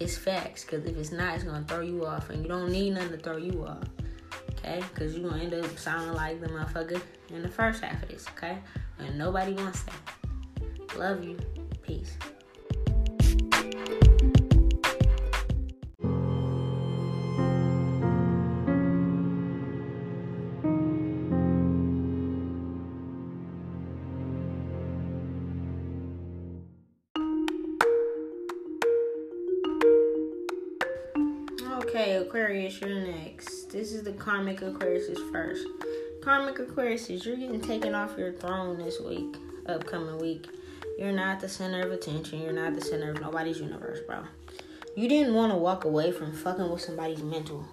[0.00, 0.64] it's facts.
[0.64, 3.18] Because if it's not, it's gonna throw you off, and you don't need nothing to
[3.18, 3.84] throw you off
[4.68, 4.82] okay?
[4.92, 8.26] Because you're to end up sounding like the motherfucker in the first half of this,
[8.36, 8.58] okay?
[8.98, 10.98] And nobody wants that.
[10.98, 11.38] Love you.
[11.82, 12.16] Peace.
[32.28, 33.72] Aquarius, you're next.
[33.72, 35.66] This is the Karmic Aquarius first.
[36.20, 40.46] Karmic Aquarius, you're getting taken off your throne this week, upcoming week.
[40.98, 42.42] You're not the center of attention.
[42.42, 44.24] You're not the center of nobody's universe, bro.
[44.94, 47.66] You didn't want to walk away from fucking with somebody's mental.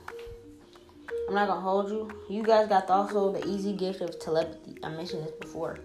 [1.28, 2.10] I'm not gonna hold you.
[2.30, 4.78] You guys got also the easy gift of telepathy.
[4.82, 5.80] I mentioned this before.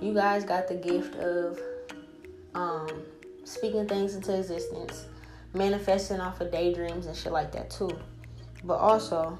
[0.00, 1.56] You guys got the gift of
[2.56, 3.04] um,
[3.44, 5.04] speaking things into existence,
[5.54, 7.90] manifesting off of daydreams and shit like that too.
[8.64, 9.38] But also,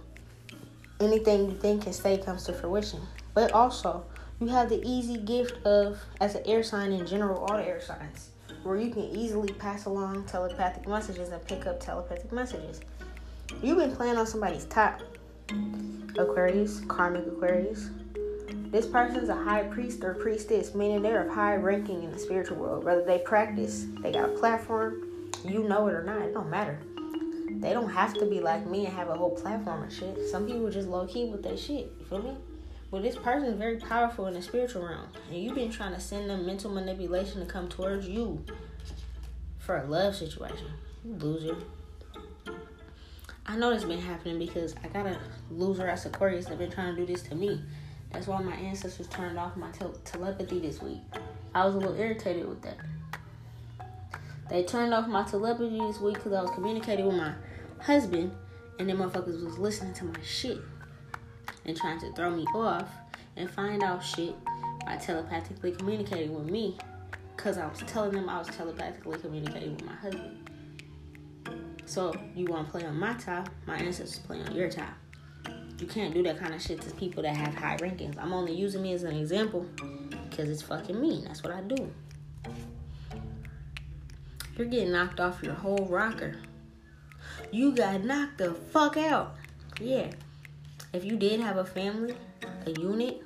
[1.00, 3.00] anything you think can stay comes to fruition.
[3.34, 4.04] But also,
[4.40, 7.80] you have the easy gift of, as an air sign in general, all the air
[7.80, 8.30] signs,
[8.62, 12.80] where you can easily pass along telepathic messages and pick up telepathic messages.
[13.62, 15.00] You've been playing on somebody's top.
[16.18, 17.90] Aquarius, karmic Aquarius.
[18.70, 22.56] This person's a high priest or priestess, meaning they're of high ranking in the spiritual
[22.56, 22.84] world.
[22.84, 25.01] Whether they practice, they got a platform,
[25.44, 26.78] you know it or not, it don't matter.
[27.60, 30.28] They don't have to be like me and have a whole platform and shit.
[30.28, 31.92] Some people just low key with their shit.
[31.98, 32.36] You feel me?
[32.90, 36.00] But this person is very powerful in the spiritual realm, and you've been trying to
[36.00, 38.44] send them mental manipulation to come towards you
[39.58, 40.66] for a love situation.
[41.04, 41.56] You loser.
[43.46, 45.18] I know this been happening because I got a
[45.50, 47.62] loser ass Aquarius that been trying to do this to me.
[48.12, 51.00] That's why my ancestors turned off my te- telepathy this week.
[51.54, 52.76] I was a little irritated with that.
[54.52, 57.32] They turned off my telepathy this week because I was communicating with my
[57.80, 58.36] husband,
[58.78, 60.58] and then motherfuckers was listening to my shit
[61.64, 62.86] and trying to throw me off
[63.36, 64.34] and find out shit
[64.84, 66.76] by telepathically communicating with me
[67.34, 70.50] because I was telling them I was telepathically communicating with my husband.
[71.86, 74.92] So you want to play on my top, my ancestors play on your top.
[75.78, 78.18] You can't do that kind of shit to people that have high rankings.
[78.18, 79.66] I'm only using me as an example
[80.28, 81.22] because it's fucking me.
[81.26, 81.90] That's what I do.
[84.56, 86.36] You're getting knocked off your whole rocker.
[87.50, 89.36] You got knocked the fuck out.
[89.80, 90.10] Yeah.
[90.92, 92.14] If you did have a family,
[92.66, 93.22] a unit,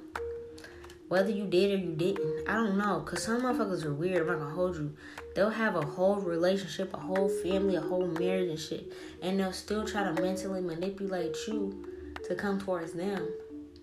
[1.08, 3.00] whether you did or you didn't, I don't know.
[3.00, 4.22] Cause some motherfuckers are weird.
[4.22, 4.96] I'm not gonna hold you.
[5.34, 9.52] They'll have a whole relationship, a whole family, a whole marriage and shit, and they'll
[9.52, 13.28] still try to mentally manipulate you to come towards them,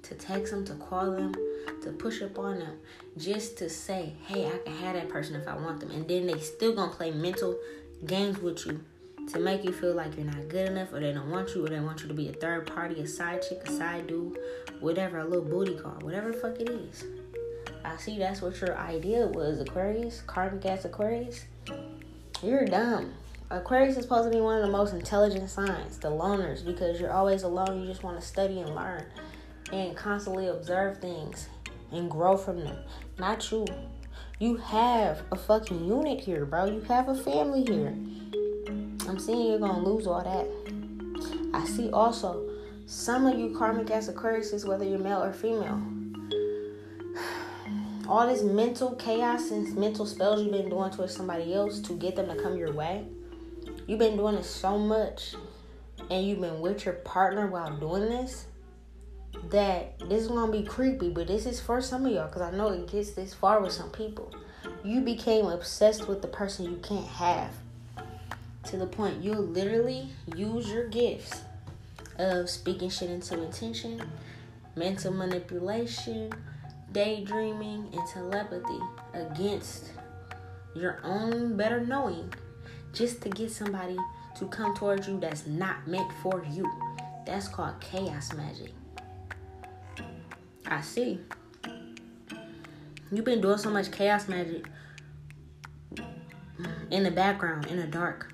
[0.04, 1.34] to text them, to call them,
[1.82, 2.78] to push up on them,
[3.18, 6.28] just to say, "Hey, I can have that person if I want them," and then
[6.28, 7.58] they still gonna play mental
[8.06, 8.82] games with you
[9.32, 11.70] to make you feel like you're not good enough or they don't want you or
[11.70, 14.38] they want you to be a third party, a side chick, a side dude,
[14.82, 17.06] whatever, a little booty call, whatever the fuck it is.
[17.86, 21.46] I see that's what your idea was, Aquarius, karmic ass Aquarius.
[22.42, 23.14] You're dumb.
[23.50, 27.14] Aquarius is supposed to be one of the most intelligent signs, the loners, because you're
[27.14, 27.82] always alone.
[27.82, 29.06] You just want to study and learn
[29.74, 31.50] and constantly observe things
[31.92, 32.78] and grow from them.
[33.18, 33.66] Not you.
[34.40, 36.66] You have a fucking unit here, bro.
[36.66, 37.96] You have a family here.
[39.08, 40.48] I'm seeing you're gonna lose all that.
[41.54, 42.50] I see also
[42.86, 45.82] some of you karmic ass Aquarius, whether you're male or female,
[48.08, 52.16] all this mental chaos and mental spells you've been doing towards somebody else to get
[52.16, 53.06] them to come your way.
[53.88, 55.36] You've been doing it so much,
[56.10, 58.46] and you've been with your partner while doing this.
[59.50, 62.52] That this is gonna be creepy, but this is for some of y'all because I
[62.52, 64.34] know it gets this far with some people.
[64.84, 67.54] You became obsessed with the person you can't have
[68.66, 71.42] to the point you'll literally use your gifts
[72.18, 74.02] of speaking shit into intention,
[74.76, 76.32] mental manipulation,
[76.92, 78.80] daydreaming, and telepathy
[79.14, 79.92] against
[80.76, 82.34] your own better knowing
[82.94, 83.98] just to get somebody
[84.38, 86.70] to come towards you that's not meant for you.
[87.26, 88.72] That's called chaos magic.
[90.68, 91.20] I see.
[93.12, 94.66] You've been doing so much chaos magic
[96.90, 98.34] in the background, in the dark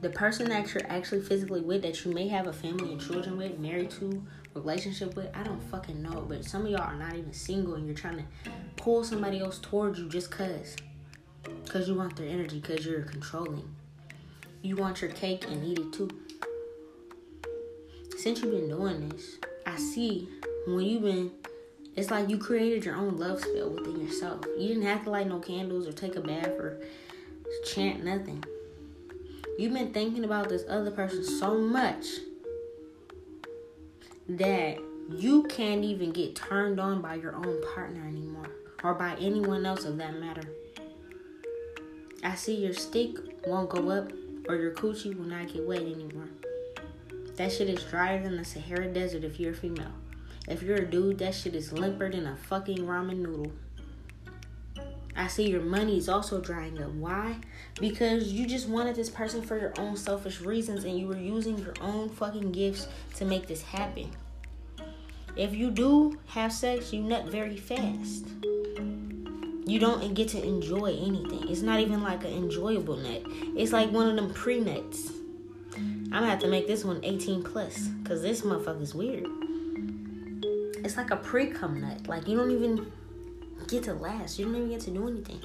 [0.00, 3.36] the person that you're actually physically with that you may have a family and children
[3.36, 6.24] with, married to, relationship with, I don't fucking know.
[6.28, 8.24] But some of y'all are not even single and you're trying to
[8.76, 10.76] pull somebody else towards you just cause.
[11.68, 13.68] Cause you want their energy, cause you're controlling.
[14.62, 16.10] You want your cake and eat it too.
[18.16, 19.36] Since you've been doing this,
[19.66, 20.28] I see
[20.66, 21.32] when you've been
[21.96, 24.44] it's like you created your own love spell within yourself.
[24.58, 26.78] You didn't have to light no candles or take a bath or
[27.64, 28.44] chant nothing.
[29.58, 32.04] You've been thinking about this other person so much
[34.28, 38.50] that you can't even get turned on by your own partner anymore
[38.84, 40.42] or by anyone else of that matter.
[42.22, 44.12] I see your stick won't go up
[44.48, 46.28] or your coochie will not get wet anymore.
[47.36, 49.92] That shit is drier than the Sahara Desert if you're a female.
[50.48, 53.52] If you're a dude, that shit is limper than a fucking ramen noodle.
[55.14, 56.90] I see your money is also drying up.
[56.92, 57.36] Why?
[57.80, 61.58] Because you just wanted this person for your own selfish reasons and you were using
[61.58, 64.10] your own fucking gifts to make this happen.
[65.34, 68.26] If you do have sex, you nut very fast.
[69.66, 71.48] You don't get to enjoy anything.
[71.48, 73.22] It's not even like an enjoyable nut.
[73.56, 75.10] It's like one of them pre nuts.
[76.16, 79.26] I'm gonna have to make this one 18 plus, cause this motherfucker's weird.
[80.82, 82.08] It's like a pre-cum nut.
[82.08, 82.90] Like you don't even
[83.68, 84.38] get to last.
[84.38, 85.42] You don't even get to do anything,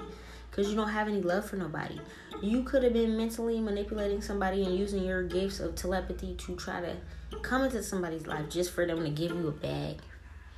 [0.51, 1.99] cause you don't have any love for nobody.
[2.41, 6.80] You could have been mentally manipulating somebody and using your gifts of telepathy to try
[6.80, 6.95] to
[7.41, 9.97] come into somebody's life just for them to give you a bag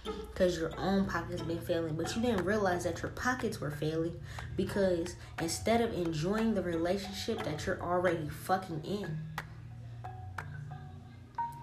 [0.04, 4.14] because your own pockets been failing but you didn't realize that your pockets were failing
[4.58, 9.18] because instead of enjoying the relationship that you're already fucking in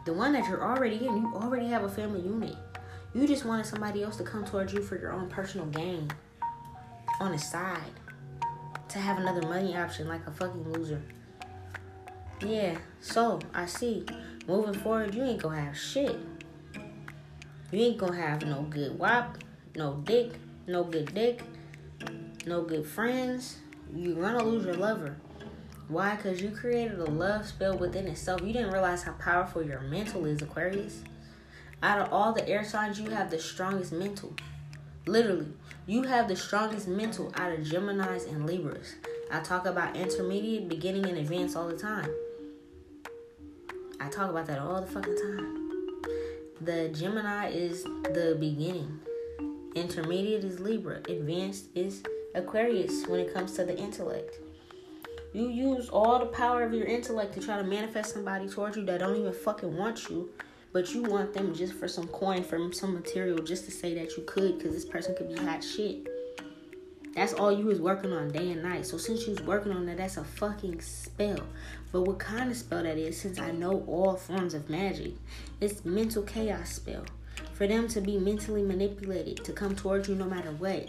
[0.04, 2.56] the one that you're already in you already have a family unit
[3.14, 6.10] you just wanted somebody else to come towards you for your own personal gain
[7.20, 8.00] on the side
[8.88, 11.02] to have another money option like a fucking loser
[12.44, 14.04] yeah so i see
[14.46, 16.18] moving forward you ain't gonna have shit
[17.72, 19.38] you ain't gonna have no good wop,
[19.76, 20.32] no dick,
[20.66, 21.40] no good dick,
[22.44, 23.58] no good friends.
[23.94, 25.16] You're gonna lose your lover.
[25.90, 26.14] Why?
[26.14, 28.42] Because you created a love spell within itself.
[28.42, 31.02] You didn't realize how powerful your mental is, Aquarius.
[31.82, 34.32] Out of all the air signs, you have the strongest mental.
[35.06, 35.48] Literally,
[35.88, 38.94] you have the strongest mental out of Geminis and Libras.
[39.32, 42.08] I talk about intermediate, beginning, and advanced all the time.
[43.98, 46.02] I talk about that all the fucking time.
[46.60, 49.00] The Gemini is the beginning.
[49.74, 50.98] Intermediate is Libra.
[51.08, 52.04] Advanced is
[52.36, 54.38] Aquarius when it comes to the intellect.
[55.32, 58.84] You use all the power of your intellect to try to manifest somebody towards you
[58.86, 60.30] that don't even fucking want you,
[60.72, 64.16] but you want them just for some coin, from some material, just to say that
[64.16, 66.06] you could, because this person could be hot shit.
[67.14, 68.86] That's all you was working on day and night.
[68.86, 71.40] So since you was working on that, that's a fucking spell.
[71.92, 75.14] But what kind of spell that is, since I know all forms of magic,
[75.60, 77.04] it's mental chaos spell.
[77.52, 80.88] For them to be mentally manipulated to come towards you no matter what.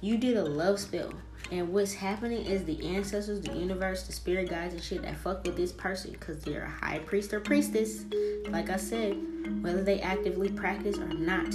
[0.00, 1.12] You did a love spell.
[1.50, 5.44] And what's happening is the ancestors, the universe, the spirit guides and shit that fuck
[5.44, 8.04] with this person because they're a high priest or priestess.
[8.48, 9.16] Like I said,
[9.62, 11.54] whether they actively practice or not,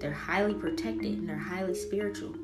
[0.00, 2.34] they're highly protected and they're highly spiritual.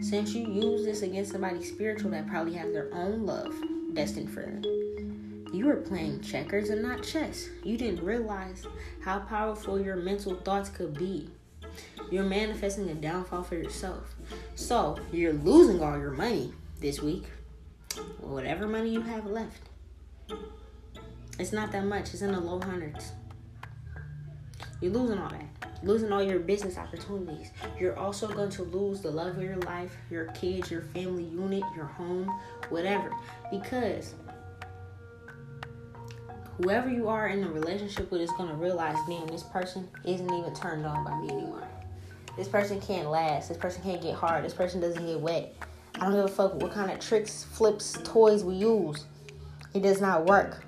[0.00, 3.54] Since you use this against somebody spiritual that probably has their own love
[3.92, 4.62] destined for them,
[5.52, 7.48] you were playing checkers and not chess.
[7.64, 8.64] You didn't realize
[9.02, 11.28] how powerful your mental thoughts could be.
[12.10, 14.14] You're manifesting a downfall for yourself.
[14.54, 17.24] So you're losing all your money this week.
[18.18, 19.68] Whatever money you have left.
[21.38, 22.12] It's not that much.
[22.12, 23.12] It's in the low hundreds.
[24.80, 27.50] You're losing all that losing all your business opportunities.
[27.78, 31.62] You're also going to lose the love of your life, your kids, your family unit,
[31.74, 32.30] your home,
[32.68, 33.10] whatever.
[33.50, 34.14] Because
[36.58, 40.32] whoever you are in a relationship with is going to realize, damn, this person isn't
[40.32, 41.66] even turned on by me anymore.
[42.40, 43.50] This person can't last.
[43.50, 44.42] This person can't get hard.
[44.46, 45.54] This person doesn't get wet.
[45.96, 49.04] I don't give a fuck what kind of tricks, flips, toys we use.
[49.74, 50.64] It does not work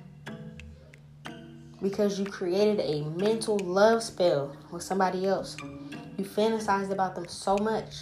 [1.80, 5.56] because you created a mental love spell with somebody else.
[6.18, 8.00] You fantasized about them so much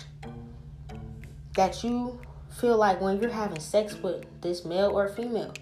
[1.55, 2.19] that you
[2.61, 5.55] feel like when you're having sex with this male or female,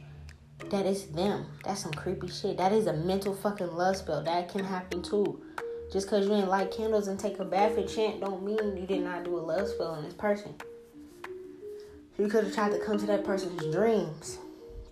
[0.70, 1.44] that it's them.
[1.62, 2.56] That's some creepy shit.
[2.56, 4.24] That is a mental fucking love spell.
[4.24, 5.42] That can happen too.
[5.92, 8.86] Just because you didn't light candles and take a bath and chant don't mean you
[8.86, 10.54] did not do a love spell on this person.
[12.18, 14.38] You could have tried to come to that person's dreams.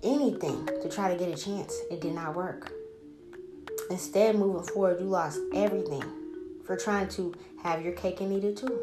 [0.03, 1.77] Anything to try to get a chance.
[1.91, 2.73] It did not work.
[3.91, 6.05] Instead, moving forward, you lost everything
[6.65, 8.81] for trying to have your cake and eat it too.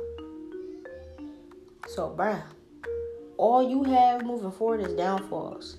[1.88, 2.43] So, bruh,
[3.38, 5.78] all you have moving forward is downfalls.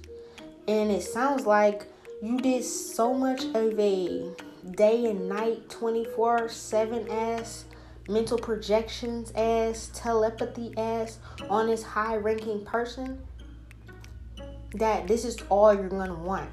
[0.67, 1.87] And it sounds like
[2.23, 4.31] you did so much of a
[4.73, 7.65] day and night 24 7 ass
[8.09, 13.21] mental projections ass telepathy ass on this high ranking person
[14.75, 16.51] that this is all you're gonna want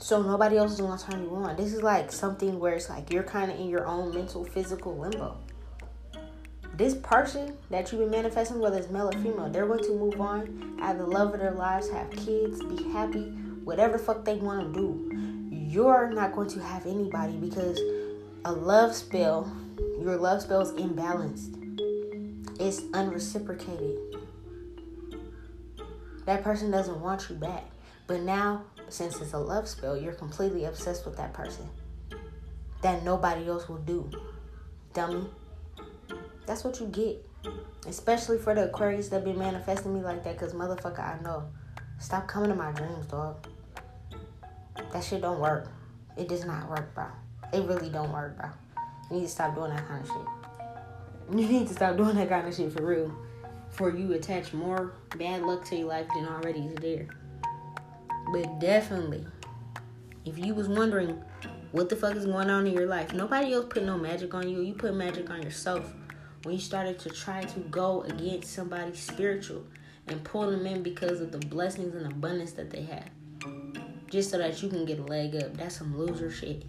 [0.00, 1.56] so nobody else is gonna turn you on.
[1.56, 4.96] This is like something where it's like you're kind of in your own mental, physical
[4.96, 5.36] limbo.
[6.76, 10.20] This person that you've been manifesting, whether it's male or female, they're going to move
[10.20, 13.24] on, have the love of their lives, have kids, be happy,
[13.64, 15.37] whatever the fuck they want to do.
[15.68, 17.78] You're not going to have anybody because
[18.46, 19.54] a love spell,
[20.00, 21.56] your love spell is imbalanced.
[22.58, 23.98] It's unreciprocated.
[26.24, 27.64] That person doesn't want you back.
[28.06, 31.68] But now since it's a love spell, you're completely obsessed with that person
[32.80, 34.10] that nobody else will do.
[34.94, 35.26] Dummy.
[36.46, 37.22] That's what you get.
[37.86, 41.44] Especially for the Aquarius that been manifesting me like that, because motherfucker, I know.
[41.98, 43.46] Stop coming to my dreams, dog.
[44.92, 45.68] That shit don't work.
[46.16, 47.06] It does not work, bro.
[47.52, 48.50] It really don't work, bro.
[49.10, 51.38] You need to stop doing that kind of shit.
[51.38, 53.14] You need to stop doing that kind of shit for real.
[53.70, 57.06] For you attach more bad luck to your life than already is there.
[58.32, 59.26] But definitely,
[60.24, 61.22] if you was wondering
[61.72, 64.48] what the fuck is going on in your life, nobody else put no magic on
[64.48, 64.60] you.
[64.60, 65.92] You put magic on yourself
[66.42, 69.64] when you started to try to go against somebody spiritual
[70.06, 73.08] and pull them in because of the blessings and abundance that they have.
[74.08, 75.56] Just so that you can get a leg up.
[75.56, 76.64] That's some loser shit.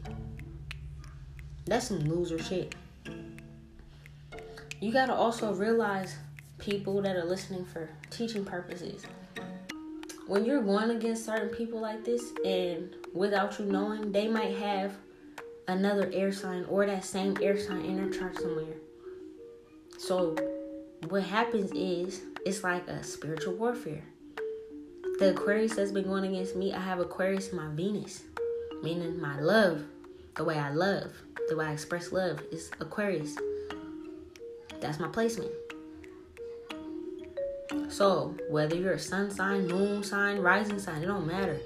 [1.66, 2.76] That's some loser shit.
[4.82, 6.16] You gotta also realize
[6.58, 9.04] people that are listening for teaching purposes.
[10.28, 14.96] When you're going against certain people like this, and without you knowing, they might have
[15.68, 18.76] another air sign or that same air sign in their chart somewhere.
[19.98, 20.36] So,
[21.08, 24.04] what happens is it's like a spiritual warfare.
[25.20, 28.24] The Aquarius that's been going against me, I have Aquarius in my Venus,
[28.82, 29.84] meaning my love,
[30.38, 31.12] the way I love,
[31.50, 33.36] the way I express love is Aquarius.
[34.80, 35.52] That's my placement.
[37.90, 41.60] So, whether you're a sun sign, moon sign, rising sign, it don't matter.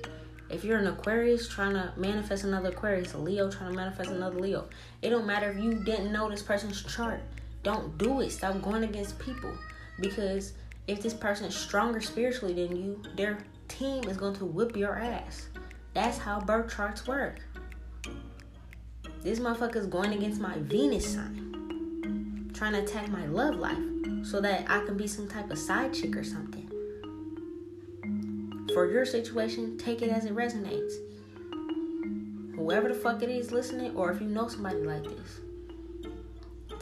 [0.49, 4.39] If you're an Aquarius trying to manifest another Aquarius, a Leo trying to manifest another
[4.39, 4.65] Leo,
[5.03, 7.21] it don't matter if you didn't know this person's chart.
[7.61, 8.31] Don't do it.
[8.31, 9.55] Stop going against people.
[9.99, 10.53] Because
[10.87, 14.97] if this person is stronger spiritually than you, their team is going to whip your
[14.99, 15.47] ass.
[15.93, 17.39] That's how birth charts work.
[19.21, 23.77] This motherfucker is going against my Venus sign, trying to attack my love life
[24.23, 26.69] so that I can be some type of side chick or something.
[28.73, 30.93] For your situation, take it as it resonates.
[32.55, 35.39] Whoever the fuck it is listening, or if you know somebody like this,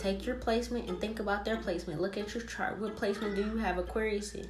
[0.01, 2.01] take your placement and think about their placement.
[2.01, 2.79] Look at your chart.
[2.79, 4.49] What placement do you have Aquarius in?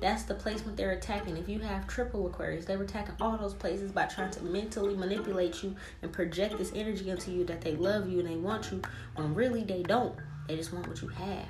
[0.00, 1.36] That's the placement they're attacking.
[1.36, 5.62] If you have triple Aquarius, they're attacking all those places by trying to mentally manipulate
[5.62, 8.82] you and project this energy into you that they love you and they want you
[9.14, 10.16] when really they don't.
[10.46, 11.46] They just want what you have.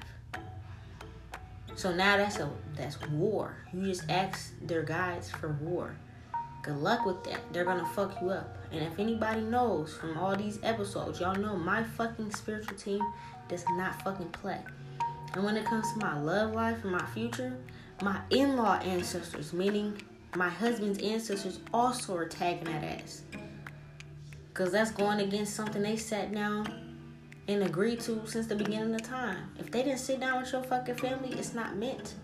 [1.75, 3.57] So now that's a that's war.
[3.73, 5.97] You just ask their guides for war.
[6.63, 7.41] Good luck with that.
[7.53, 8.59] They're gonna fuck you up.
[8.73, 13.01] And if anybody knows from all these episodes, y'all know my fucking spiritual team
[13.49, 14.61] does not fucking play.
[15.35, 17.57] And when it comes to my love life and my future,
[18.03, 20.01] my in law ancestors, meaning
[20.35, 23.23] my husband's ancestors, also are tagging that ass.
[24.49, 26.89] Because that's going against something they sat down
[27.47, 29.51] and agreed to since the beginning of time.
[29.59, 32.15] If they didn't sit down with your fucking family, it's not meant.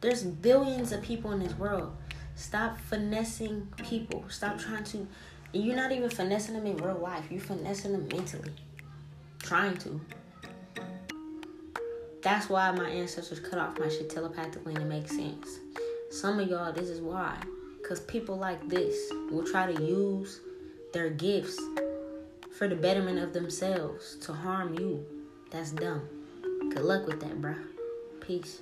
[0.00, 1.96] There's billions of people in this world.
[2.34, 4.24] Stop finessing people.
[4.28, 5.06] Stop trying to.
[5.52, 7.24] You're not even finessing them in real life.
[7.30, 8.52] You're finessing them mentally.
[9.40, 10.00] Trying to.
[12.22, 15.58] That's why my ancestors cut off my shit telepathically and it makes sense.
[16.10, 17.36] Some of y'all, this is why.
[17.80, 20.40] Because people like this will try to use
[20.92, 21.60] their gifts
[22.56, 25.04] for the betterment of themselves to harm you.
[25.50, 26.02] That's dumb.
[26.70, 27.58] Good luck with that, bruh.
[28.20, 28.60] Peace.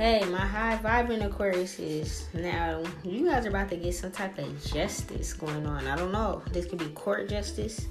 [0.00, 4.38] Okay, my high vibrant Aquarius is now you guys are about to get some type
[4.38, 5.86] of justice going on.
[5.86, 6.40] I don't know.
[6.52, 7.86] This could be court justice,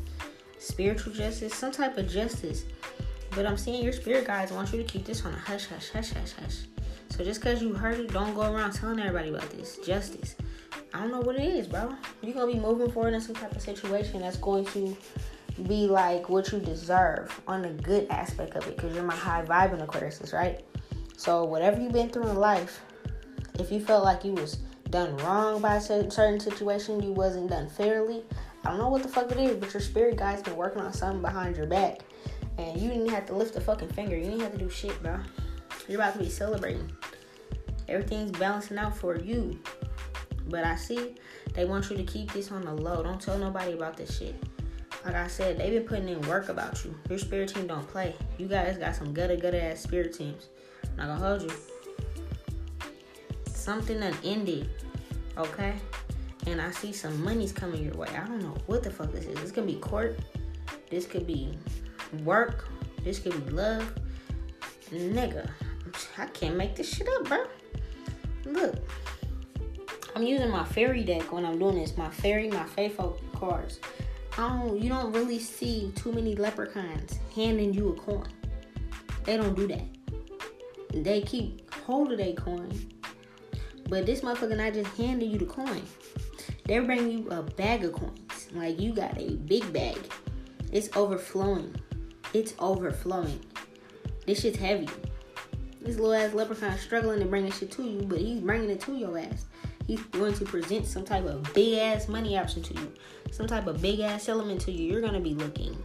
[0.57, 2.65] spiritual justice, some type of justice.
[3.35, 5.91] But I'm seeing your spirit guides want you to keep this on a hush, hush,
[5.91, 6.55] hush, hush, hush.
[7.09, 9.77] So just because you heard it, don't go around telling everybody about this.
[9.85, 10.35] Justice.
[10.95, 11.93] I don't know what it is, bro.
[12.23, 14.97] You're going to be moving forward in some type of situation that's going to
[15.67, 19.43] be like what you deserve on the good aspect of it because you're my high
[19.43, 20.65] vibrant Aquarius, right?
[21.19, 22.81] So whatever you've been through in life,
[23.59, 24.55] if you felt like you was
[24.89, 28.23] done wrong by a certain situation, you wasn't done fairly.
[28.63, 30.93] I don't know what the fuck it is, but your spirit guide's been working on
[30.93, 32.05] something behind your back,
[32.57, 34.15] and you didn't have to lift a fucking finger.
[34.15, 35.19] You didn't have to do shit, bro.
[35.89, 36.89] You're about to be celebrating.
[37.89, 39.59] Everything's balancing out for you.
[40.47, 41.15] But I see
[41.53, 43.03] they want you to keep this on the low.
[43.03, 44.41] Don't tell nobody about this shit.
[45.03, 46.97] Like I said, they've been putting in work about you.
[47.09, 48.15] Your spirit team don't play.
[48.37, 50.47] You guys got some gutter gutter ass spirit teams.
[50.99, 51.51] Not gonna hold you.
[53.47, 54.69] Something that ended,
[55.37, 55.75] okay?
[56.45, 58.09] And I see some money's coming your way.
[58.09, 59.39] I don't know what the fuck this is.
[59.39, 60.19] This could be court.
[60.89, 61.57] This could be
[62.25, 62.67] work.
[63.01, 63.93] This could be love.
[64.91, 65.49] Nigga,
[66.17, 67.45] I can't make this shit up, bro.
[68.43, 68.75] Look,
[70.17, 71.95] I'm using my fairy deck when I'm doing this.
[71.95, 73.79] My fairy, my faithful cards.
[74.37, 78.27] I don't, you don't really see too many leprechauns handing you a coin.
[79.23, 79.98] They don't do that
[80.93, 82.71] they keep hold of their coin.
[83.87, 85.81] But this motherfucker not just handing you the coin.
[86.65, 88.47] They're bringing you a bag of coins.
[88.53, 89.97] Like you got a big bag.
[90.71, 91.75] It's overflowing.
[92.33, 93.39] It's overflowing.
[94.25, 94.87] This shit's heavy.
[95.81, 98.81] This little ass leprechaun struggling to bring this shit to you, but he's bringing it
[98.81, 99.45] to your ass.
[99.87, 102.93] He's going to present some type of big ass money option to you,
[103.31, 104.91] some type of big ass element to you.
[104.91, 105.75] You're gonna be looking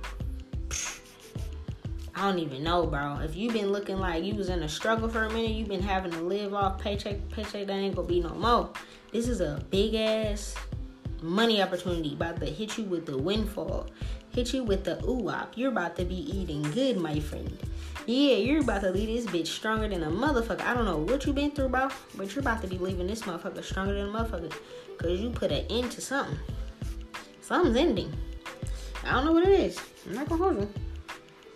[2.17, 3.19] I don't even know, bro.
[3.19, 5.83] If you've been looking like you was in a struggle for a minute, you've been
[5.83, 8.71] having to live off paycheck paycheck, that ain't gonna be no more.
[9.13, 10.55] This is a big ass
[11.21, 13.87] money opportunity about to hit you with the windfall,
[14.31, 17.59] hit you with the ooh You're about to be eating good, my friend.
[18.07, 20.61] Yeah, you're about to leave this bitch stronger than a motherfucker.
[20.61, 23.23] I don't know what you've been through, bro, but you're about to be leaving this
[23.23, 24.53] motherfucker stronger than a motherfucker.
[24.99, 26.39] Cause you put an end to something.
[27.41, 28.13] Something's ending.
[29.05, 29.81] I don't know what it is.
[30.07, 30.84] I'm not gonna hold you.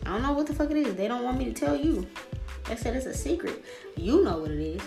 [0.09, 0.95] I don't know what the fuck it is.
[0.95, 2.07] They don't want me to tell you.
[2.65, 3.63] They said it's a secret.
[3.95, 4.81] You know what it is.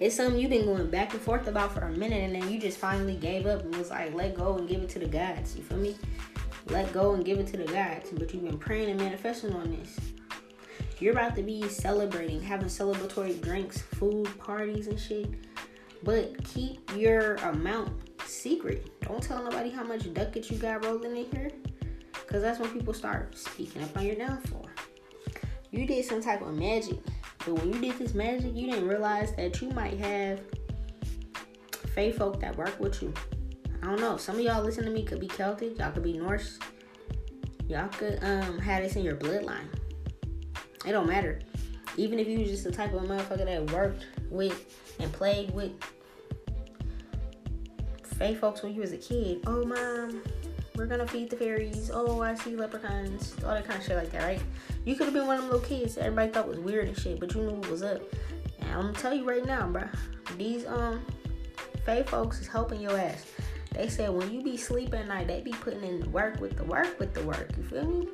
[0.00, 2.58] It's something you've been going back and forth about for a minute, and then you
[2.58, 5.54] just finally gave up and was like, let go and give it to the gods.
[5.56, 5.94] You feel me?
[6.68, 8.08] Let go and give it to the gods.
[8.12, 10.00] But you've been praying and manifesting on this.
[10.98, 15.28] You're about to be celebrating, having celebratory drinks, food, parties, and shit.
[16.02, 17.92] But keep your amount
[18.24, 18.88] secret.
[19.02, 21.50] Don't tell nobody how much ducats you got rolling in here.
[22.26, 24.68] Because that's when people start speaking up on your downfall.
[25.70, 26.98] You did some type of magic.
[27.44, 30.40] But when you did this magic, you didn't realize that you might have
[31.94, 33.12] fae folk that work with you.
[33.82, 34.16] I don't know.
[34.16, 35.78] Some of y'all listen to me could be Celtic.
[35.78, 36.58] Y'all could be Norse.
[37.68, 39.68] Y'all could um have this in your bloodline.
[40.84, 41.40] It don't matter.
[41.96, 45.72] Even if you was just the type of motherfucker that worked with and played with
[48.18, 49.42] fae folks when you was a kid.
[49.46, 50.22] Oh, mom,
[50.76, 51.90] we're gonna feed the fairies.
[51.92, 53.34] Oh, I see leprechauns.
[53.44, 54.42] All that kind of shit like that, right?
[54.84, 56.98] You could have been one of them little kids that everybody thought was weird and
[56.98, 58.02] shit, but you knew what was up.
[58.60, 59.84] And I'm gonna tell you right now, bro.
[60.36, 61.00] These um
[61.84, 63.24] fae folks is helping your ass.
[63.72, 66.56] They said when you be sleeping at night, they be putting in the work with
[66.56, 67.50] the work with the work.
[67.56, 68.08] You feel me?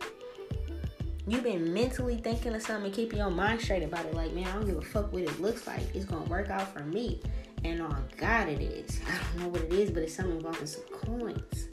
[1.26, 4.14] You've been mentally thinking of something, keeping your mind straight about it.
[4.14, 5.82] Like, man, I don't give a fuck what it looks like.
[5.94, 7.20] It's gonna work out for me.
[7.64, 9.00] And on God, it is.
[9.06, 11.68] I don't know what it is, but it's something involving some coins.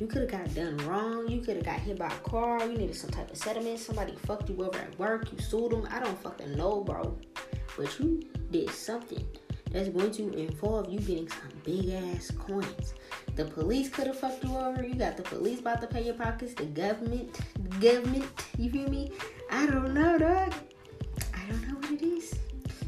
[0.00, 1.28] You could have got done wrong.
[1.28, 2.60] You could have got hit by a car.
[2.66, 3.78] You needed some type of settlement.
[3.78, 5.30] Somebody fucked you over at work.
[5.32, 5.86] You sued them.
[5.90, 7.16] I don't fucking know, bro.
[7.76, 9.24] But you did something
[9.70, 12.94] that's going to involve you getting some big ass coins.
[13.36, 14.84] The police could have fucked you over.
[14.84, 16.54] You got the police about to pay your pockets.
[16.54, 18.26] The government, the government.
[18.58, 19.12] You feel me?
[19.50, 20.54] I don't know, dog.
[21.32, 22.34] I don't know what it is.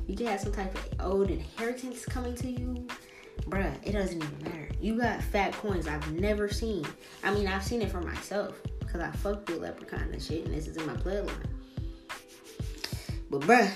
[0.08, 2.86] You can have some type of old inheritance coming to you
[3.48, 4.68] bruh, it doesn't even matter.
[4.80, 6.86] You got fat coins I've never seen.
[7.22, 10.54] I mean, I've seen it for myself because I fucked with leprechaun and shit, and
[10.54, 11.32] this is in my bloodline.
[13.30, 13.70] But bruh,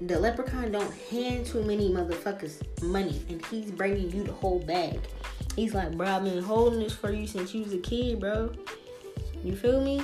[0.00, 5.00] the leprechaun don't hand too many motherfuckers money, and he's bringing you the whole bag.
[5.56, 8.52] He's like, bro, I've been holding this for you since you was a kid, bro.
[9.42, 10.02] You feel me?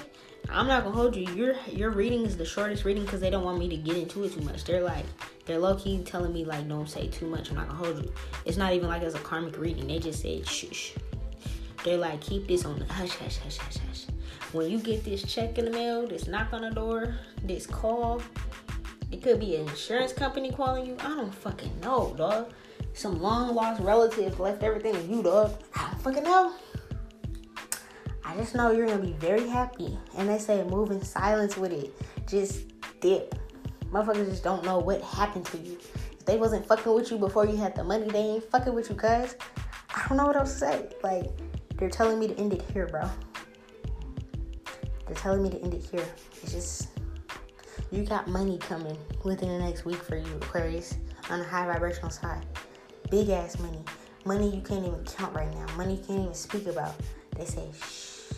[0.48, 1.26] I'm not gonna hold you.
[1.34, 4.24] Your your reading is the shortest reading because they don't want me to get into
[4.24, 4.64] it too much.
[4.64, 5.04] They're like,
[5.46, 7.50] they're low key telling me like, don't say too much.
[7.50, 8.12] I'm not gonna hold you.
[8.44, 9.86] It's not even like it's a karmic reading.
[9.86, 10.94] They just said shush.
[11.84, 14.06] They're like, keep this on the hush, hush, hush, hush, hush.
[14.52, 18.20] When you get this check in the mail, this knock on the door, this call,
[19.12, 20.96] it could be an insurance company calling you.
[20.98, 22.52] I don't fucking know, dog.
[22.92, 25.52] Some long lost relative left everything to you, dog.
[25.76, 26.54] I don't fucking know.
[28.24, 29.96] I just know you're gonna be very happy.
[30.16, 31.94] And they say move in silence with it.
[32.26, 32.64] Just
[33.00, 33.36] dip.
[33.96, 35.78] Motherfuckers just don't know what happened to you.
[36.12, 38.90] If they wasn't fucking with you before you had the money, they ain't fucking with
[38.90, 39.36] you, cuz.
[39.88, 40.88] I don't know what else to say.
[41.02, 41.30] Like,
[41.78, 43.08] they're telling me to end it here, bro.
[45.06, 46.04] They're telling me to end it here.
[46.42, 46.88] It's just,
[47.90, 50.98] you got money coming within the next week for you, Aquarius,
[51.30, 52.44] on the high vibrational side.
[53.10, 53.82] Big ass money.
[54.26, 55.74] Money you can't even count right now.
[55.74, 56.92] Money you can't even speak about.
[57.34, 58.34] They say, shh.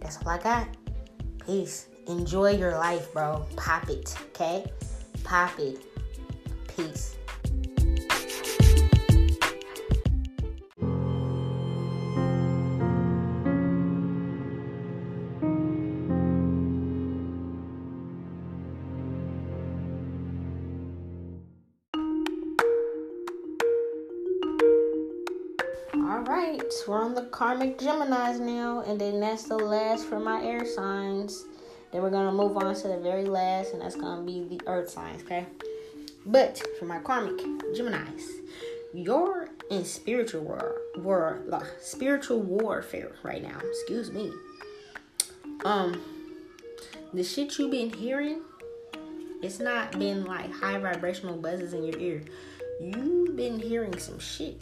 [0.00, 0.66] That's all I got.
[1.44, 1.88] Peace.
[2.06, 3.46] Enjoy your life, bro.
[3.56, 4.64] Pop it, okay?
[5.24, 5.82] Pop it.
[6.76, 7.16] Peace.
[25.94, 30.66] Alright, we're on the karmic Geminis now, and then that's the last for my air
[30.66, 31.46] signs.
[31.94, 34.90] Then we're gonna move on to the very last, and that's gonna be the earth
[34.90, 35.46] signs, okay?
[36.26, 37.36] But for my karmic
[37.72, 38.24] Geminis,
[38.92, 41.40] you're in spiritual war, war,
[41.80, 43.60] spiritual warfare right now.
[43.62, 44.32] Excuse me.
[45.64, 46.00] Um,
[47.12, 48.40] the shit you've been hearing,
[49.40, 52.24] it's not been like high vibrational buzzes in your ear.
[52.80, 54.60] You've been hearing some shit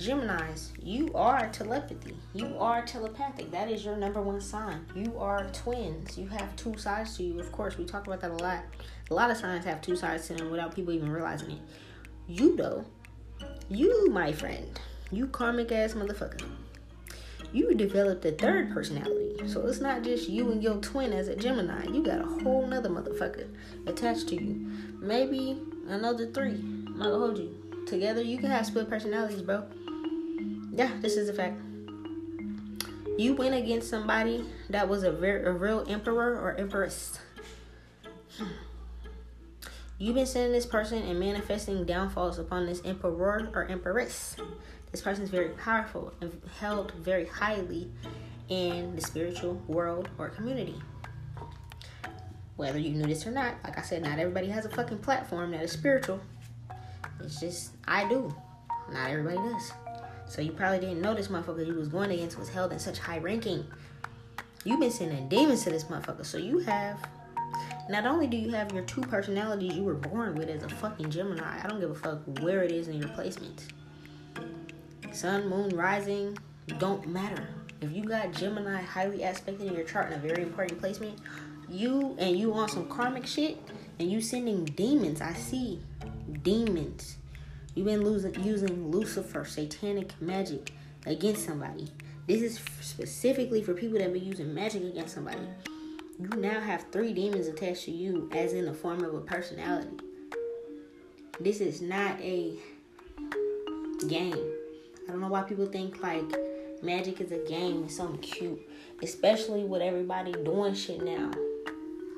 [0.00, 2.16] Geminis, you are telepathy.
[2.32, 3.50] You are telepathic.
[3.50, 4.86] That is your number one sign.
[4.94, 6.16] You are twins.
[6.16, 7.38] You have two sides to you.
[7.38, 8.64] Of course, we talk about that a lot.
[9.10, 11.58] A lot of signs have two sides to them without people even realizing it.
[12.26, 12.86] You, though,
[13.68, 14.80] you, my friend,
[15.12, 16.48] you karmic ass motherfucker,
[17.52, 19.48] you developed a third personality.
[19.48, 21.84] So it's not just you and your twin as a Gemini.
[21.88, 23.48] You got a whole nother motherfucker
[23.86, 24.66] attached to you.
[24.98, 26.52] Maybe another three.
[26.52, 27.54] I'm gonna hold you.
[27.86, 29.66] Together you can have split personalities, bro.
[30.80, 31.60] Yeah, this is a fact.
[33.18, 37.18] You went against somebody that was a, very, a real emperor or empress.
[38.38, 38.46] Hmm.
[39.98, 44.36] You've been sending this person and manifesting downfalls upon this emperor or empress.
[44.90, 47.90] This person is very powerful and held very highly
[48.48, 50.80] in the spiritual world or community.
[52.56, 55.50] Whether you knew this or not, like I said, not everybody has a fucking platform
[55.50, 56.20] that is spiritual.
[57.22, 58.34] It's just, I do.
[58.90, 59.72] Not everybody does.
[60.30, 63.00] So you probably didn't know this motherfucker you was going against was held in such
[63.00, 63.66] high ranking.
[64.64, 66.24] You've been sending demons to this motherfucker.
[66.24, 67.04] So you have
[67.88, 71.10] not only do you have your two personalities you were born with as a fucking
[71.10, 73.72] Gemini, I don't give a fuck where it is in your placement.
[75.10, 76.38] Sun, moon, rising
[76.78, 77.48] don't matter.
[77.80, 81.18] If you got Gemini highly aspected in your chart in a very important placement,
[81.68, 83.58] you and you on some karmic shit
[83.98, 85.20] and you sending demons.
[85.20, 85.80] I see
[86.42, 87.16] demons.
[87.74, 90.72] You've been losing, using Lucifer, satanic magic
[91.06, 91.88] against somebody.
[92.26, 95.40] This is specifically for people that have been using magic against somebody
[96.20, 99.96] you now have three demons attached to you as in the form of a personality.
[101.40, 102.52] This is not a
[104.06, 104.36] game.
[105.08, 106.30] I don't know why people think like
[106.82, 108.60] magic is a game, it's something cute.
[109.02, 111.30] Especially with everybody doing shit now.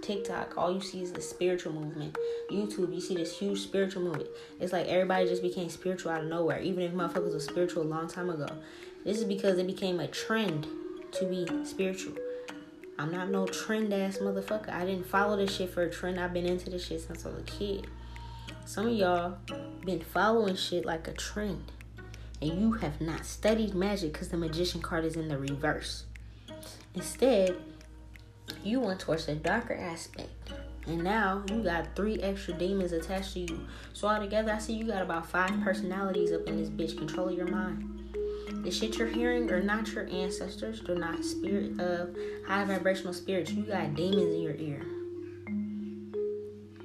[0.03, 2.19] TikTok, all you see is the spiritual movement.
[2.51, 4.29] YouTube, you see this huge spiritual movement.
[4.61, 7.85] It's like everybody just became spiritual out of nowhere, even if motherfuckers were spiritual a
[7.85, 8.49] long time ago.
[9.05, 10.67] This is because it became a trend
[11.13, 12.15] to be spiritual.
[12.99, 14.71] I'm not no trend ass motherfucker.
[14.71, 16.21] I didn't follow this shit for a trend.
[16.21, 17.87] I've been into this shit since I was a kid.
[18.65, 19.39] Some of y'all
[19.85, 21.73] been following shit like a trend.
[22.41, 26.05] And you have not studied magic because the magician card is in the reverse.
[26.95, 27.57] Instead,
[28.63, 30.31] you went towards the darker aspect.
[30.87, 33.67] And now you got three extra demons attached to you.
[33.93, 37.47] So altogether, I see you got about five personalities up in this bitch controlling your
[37.47, 37.89] mind.
[38.65, 40.83] The shit you're hearing are not your ancestors.
[40.85, 42.17] They're not spirit of
[42.47, 43.53] high vibrational spirits.
[43.53, 44.83] You got demons in your ear.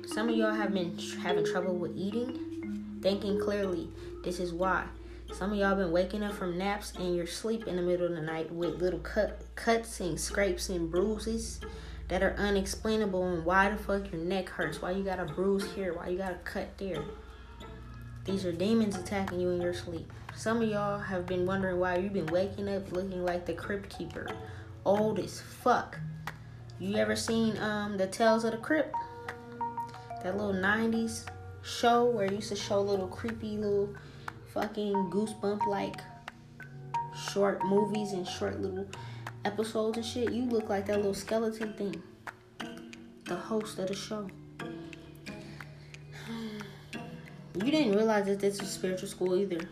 [0.08, 3.90] Some of y'all have been having trouble with eating, thinking clearly.
[4.24, 4.86] This is why.
[5.34, 8.16] Some of y'all been waking up from naps and you're asleep in the middle of
[8.16, 11.60] the night with little cut, cuts and scrapes and bruises
[12.08, 15.70] that are unexplainable and why the fuck your neck hurts, why you got a bruise
[15.74, 17.04] here, why you got a cut there.
[18.24, 20.12] These are demons attacking you in your sleep.
[20.36, 23.96] Some of y'all have been wondering why you've been waking up looking like the Crypt
[23.96, 24.28] Keeper.
[24.86, 26.00] Old as fuck.
[26.80, 28.94] You ever seen um the Tales of the Crypt?
[30.24, 31.26] That little 90s
[31.64, 33.94] show where it used to show little creepy little
[34.60, 36.02] fucking goosebump like
[37.32, 38.88] short movies and short little
[39.46, 40.32] episodes and shit.
[40.32, 42.02] You look like that little skeleton thing.
[43.26, 44.28] The host of the show.
[47.54, 49.68] You didn't realize that this was spiritual school either.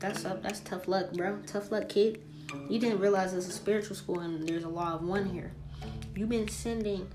[0.00, 0.42] That's up.
[0.42, 1.38] That's tough luck, bro.
[1.46, 2.20] Tough luck, kid.
[2.68, 5.52] You didn't realize it's a spiritual school and there's a law of one here.
[6.16, 7.08] You've been sending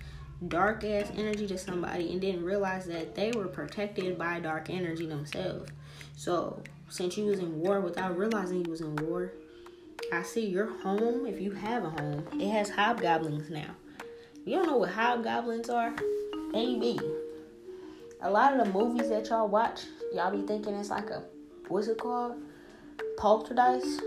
[0.48, 5.06] dark ass energy to somebody and didn't realize that they were protected by dark energy
[5.06, 5.70] themselves.
[6.16, 9.34] So, since you was in war without realizing you was in war,
[10.12, 13.76] I see your home, if you have a home, it has hobgoblins now.
[14.46, 15.94] You don't know what hobgoblins are?
[16.52, 17.00] Maybe.
[18.22, 19.82] A lot of the movies that y'all watch,
[20.14, 21.24] y'all be thinking it's like a
[21.68, 22.36] what's it called?
[23.20, 24.02] poltergeist,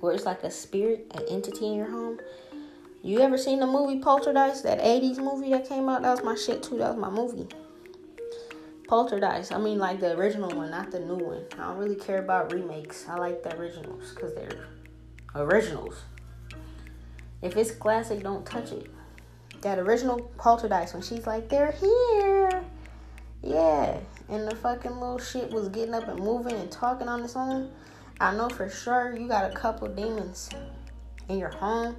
[0.00, 2.18] where it's like a spirit, an entity in your home.
[3.02, 4.64] You ever seen the movie Poltergeist?
[4.64, 6.02] That 80s movie that came out?
[6.02, 6.78] That was my shit too.
[6.78, 7.46] That was my movie.
[8.88, 9.52] Poltergeist.
[9.52, 11.44] I mean, like the original one, not the new one.
[11.58, 13.06] I don't really care about remakes.
[13.06, 14.66] I like the originals because they're
[15.34, 16.02] originals.
[17.42, 18.90] If it's classic, don't touch it.
[19.60, 22.64] That original Poltergeist, when she's like, they're here.
[23.42, 27.36] Yeah, and the fucking little shit was getting up and moving and talking on its
[27.36, 27.70] own,
[28.20, 30.50] I know for sure you got a couple demons
[31.28, 31.96] in your home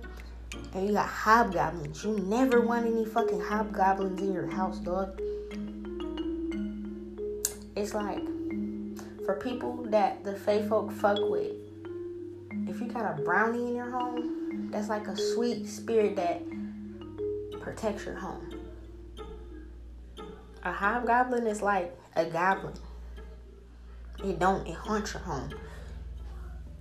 [0.74, 2.04] and you got hobgoblins.
[2.04, 5.22] You never want any fucking hobgoblins in your house, dog.
[7.80, 8.22] It's like
[9.26, 11.54] for people that the fae folk fuck with,
[12.68, 16.42] if you got a brownie in your home, that's like a sweet spirit that
[17.62, 18.54] protects your home.
[20.64, 22.74] A hobgoblin is like a goblin.
[24.26, 25.54] It don't, it haunts your home.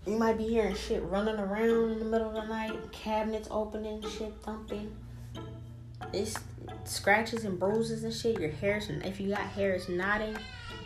[0.05, 4.03] You might be hearing shit running around in the middle of the night, cabinets opening,
[4.03, 4.97] shit thumping.
[6.13, 6.35] It's
[6.83, 8.41] scratches and bruises and shit.
[8.41, 10.37] Your hair's, if you got hair, it's knotting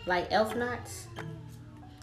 [0.06, 1.08] like elf knots.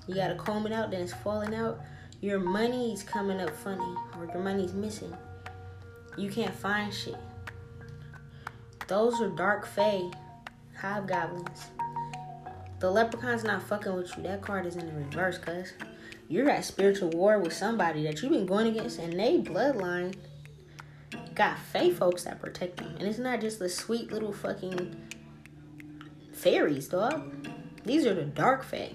[0.07, 1.79] You gotta comb it out, then it's falling out.
[2.21, 5.15] Your money's coming up funny, or your money's missing.
[6.17, 7.15] You can't find shit.
[8.87, 10.09] Those are dark fae
[10.75, 11.67] hobgoblins.
[12.79, 14.23] The leprechaun's not fucking with you.
[14.23, 15.73] That card is in the reverse, cuz.
[16.27, 20.15] You're at spiritual war with somebody that you've been going against, and they bloodline
[21.35, 22.95] got fae folks that protect them.
[22.99, 24.95] And it's not just the sweet little fucking
[26.33, 27.31] fairies, dog.
[27.89, 28.91] These are the dark fae.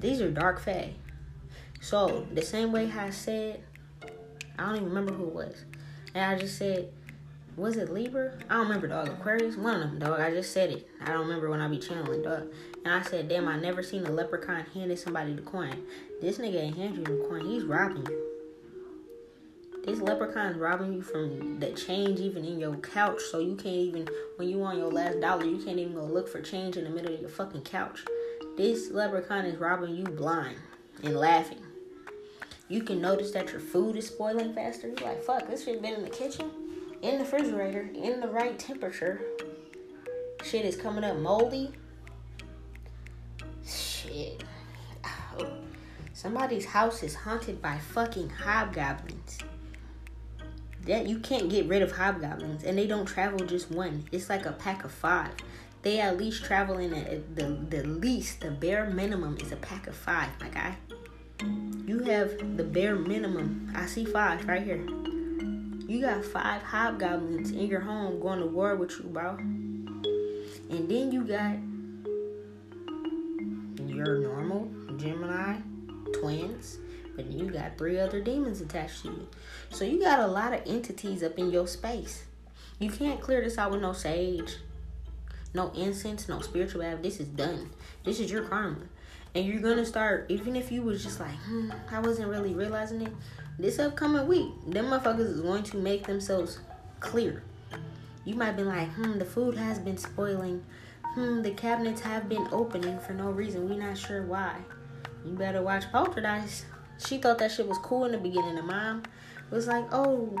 [0.00, 0.94] These are dark fae.
[1.82, 3.62] So the same way I said,
[4.58, 5.64] I don't even remember who it was.
[6.14, 6.90] And I just said,
[7.58, 8.38] was it Libra?
[8.48, 9.08] I don't remember, dog.
[9.08, 9.58] Aquarius?
[9.58, 10.18] One of them, dog.
[10.18, 10.88] I just said it.
[11.02, 12.50] I don't remember when I be channeling, dog.
[12.86, 15.76] And I said, damn, I never seen a leprechaun handing somebody the coin.
[16.22, 17.44] This nigga ain't hand you the coin.
[17.44, 18.29] He's robbing you.
[19.84, 23.20] This leprechaun's robbing you from the change even in your couch.
[23.30, 26.28] So you can't even, when you on your last dollar, you can't even go look
[26.28, 28.04] for change in the middle of your fucking couch.
[28.56, 30.58] This leprechaun is robbing you blind
[31.02, 31.62] and laughing.
[32.68, 34.88] You can notice that your food is spoiling faster.
[34.88, 36.50] You're like, fuck, this shit been in the kitchen,
[37.02, 39.22] in the refrigerator, in the right temperature.
[40.44, 41.72] Shit is coming up moldy.
[43.66, 44.44] Shit.
[46.12, 49.38] Somebody's house is haunted by fucking hobgoblins.
[50.86, 54.04] That you can't get rid of hobgoblins, and they don't travel just one.
[54.12, 55.32] It's like a pack of five.
[55.82, 59.86] They at least travel in a, the the least the bare minimum is a pack
[59.86, 60.76] of five my guy.
[61.86, 63.72] You have the bare minimum.
[63.74, 64.84] I see five right here.
[65.88, 69.36] You got five hobgoblins in your home going to war with you bro.
[69.38, 71.56] And then you got
[73.88, 75.56] your normal gemini
[76.20, 76.78] twins
[77.28, 79.28] then you got three other demons attached to you
[79.70, 82.24] so you got a lot of entities up in your space
[82.78, 84.56] you can't clear this out with no sage
[85.52, 87.02] no incense, no spiritual bath.
[87.02, 87.70] This is done.
[88.04, 88.86] This is your karma.
[89.34, 93.02] And you're gonna start, even if you was just like, hmm, I wasn't really realizing
[93.02, 93.12] it.
[93.58, 96.60] This upcoming week, them motherfuckers is going to make themselves
[97.00, 97.42] clear.
[98.24, 100.64] You might be like, hmm, the food has been spoiling.
[101.02, 103.68] Hmm, the cabinets have been opening for no reason.
[103.68, 104.56] We're not sure why.
[105.24, 106.64] You better watch Poltergeist.
[107.06, 108.56] She thought that shit was cool in the beginning.
[108.56, 109.04] The mom
[109.50, 110.36] was like, oh,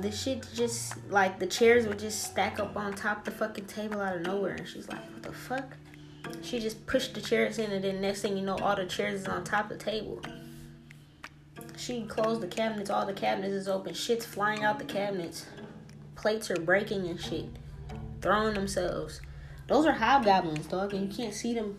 [0.00, 4.00] the shit just like the chairs would just stack up on top the fucking table
[4.00, 4.54] out of nowhere.
[4.54, 5.76] And she's like what the fuck?
[6.42, 9.22] She just pushed the chairs in and then next thing you know all the chairs
[9.22, 10.20] is on top of the table.
[11.76, 12.90] She closed the cabinets.
[12.90, 13.94] All the cabinets is open.
[13.94, 15.46] Shit's flying out the cabinets.
[16.16, 17.46] Plates are breaking and shit.
[18.20, 19.20] Throwing themselves.
[19.68, 21.78] Those are hobgoblins dog and you can't see them.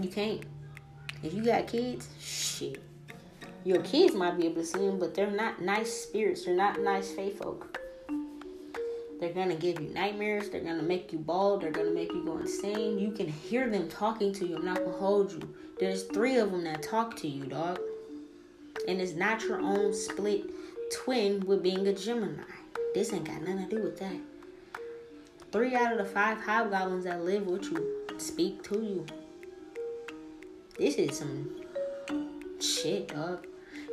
[0.00, 0.44] You can't
[1.22, 2.82] if you got kids shit
[3.64, 6.44] your kids might be able to see them, but they're not nice spirits.
[6.44, 7.78] They're not nice fae folk.
[9.20, 10.48] They're gonna give you nightmares.
[10.48, 11.62] They're gonna make you bald.
[11.62, 12.98] They're gonna make you go insane.
[12.98, 14.56] You can hear them talking to you.
[14.56, 15.54] I'm not gonna hold you.
[15.78, 17.78] There's three of them that talk to you, dog.
[18.88, 20.50] And it's not your own split
[20.92, 22.42] twin with being a Gemini.
[22.94, 24.18] This ain't got nothing to do with that.
[25.52, 29.06] Three out of the five hobgoblins that live with you speak to you.
[30.82, 31.48] This is some
[32.60, 33.46] shit, dog.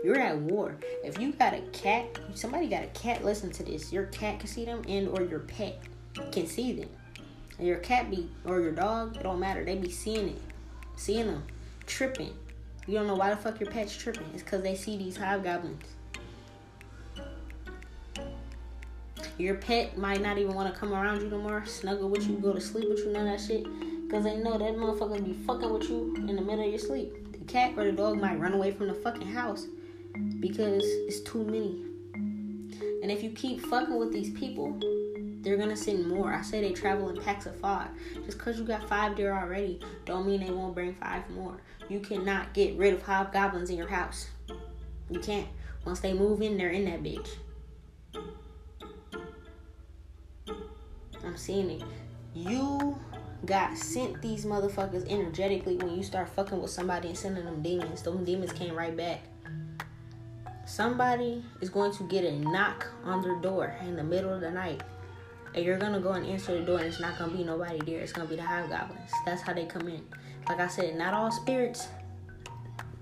[0.03, 0.75] You're at war.
[1.03, 3.93] If you got a cat, somebody got a cat, listen to this.
[3.93, 5.83] Your cat can see them and or your pet
[6.31, 6.89] can see them.
[7.59, 9.63] And your cat be or your dog, it don't matter.
[9.63, 10.41] They be seeing it.
[10.95, 11.43] Seeing them.
[11.85, 12.33] Tripping.
[12.87, 14.25] You don't know why the fuck your pet's tripping.
[14.33, 15.83] It's cause they see these hobgoblins.
[19.37, 22.37] Your pet might not even want to come around you no more, snuggle with you,
[22.37, 23.67] go to sleep with you, none of that shit.
[24.09, 27.31] Cause they know that motherfucker be fucking with you in the middle of your sleep.
[27.31, 29.67] The cat or the dog might run away from the fucking house
[30.39, 31.85] because it's too many.
[33.01, 34.79] And if you keep fucking with these people,
[35.41, 36.33] they're gonna send more.
[36.33, 37.89] I say they travel in packs of five.
[38.25, 41.61] Just because you got five there already, don't mean they won't bring five more.
[41.87, 44.27] You cannot get rid of hobgoblins in your house.
[45.09, 45.47] You can't.
[45.85, 47.29] Once they move in, they're in that bitch.
[51.23, 51.83] I'm seeing it.
[52.33, 52.99] You
[53.45, 58.01] got sent these motherfuckers energetically when you start fucking with somebody and sending them demons.
[58.01, 59.21] Those demons came right back.
[60.65, 64.51] Somebody is going to get a knock on their door in the middle of the
[64.51, 64.83] night.
[65.55, 68.01] And you're gonna go and answer the door, and it's not gonna be nobody there.
[68.01, 69.11] It's gonna be the hobgoblins.
[69.25, 70.05] That's how they come in.
[70.47, 71.87] Like I said, not all spirits.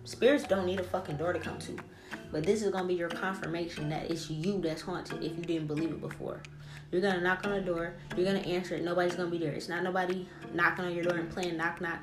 [0.06, 1.76] Spirits don't need a fucking door to come to.
[2.32, 5.68] But this is gonna be your confirmation that it's you that's haunted if you didn't
[5.68, 6.42] believe it before.
[6.92, 9.52] You're gonna knock on the door, you're gonna answer it, nobody's gonna be there.
[9.52, 12.00] It's not nobody knocking on your door and playing knock knock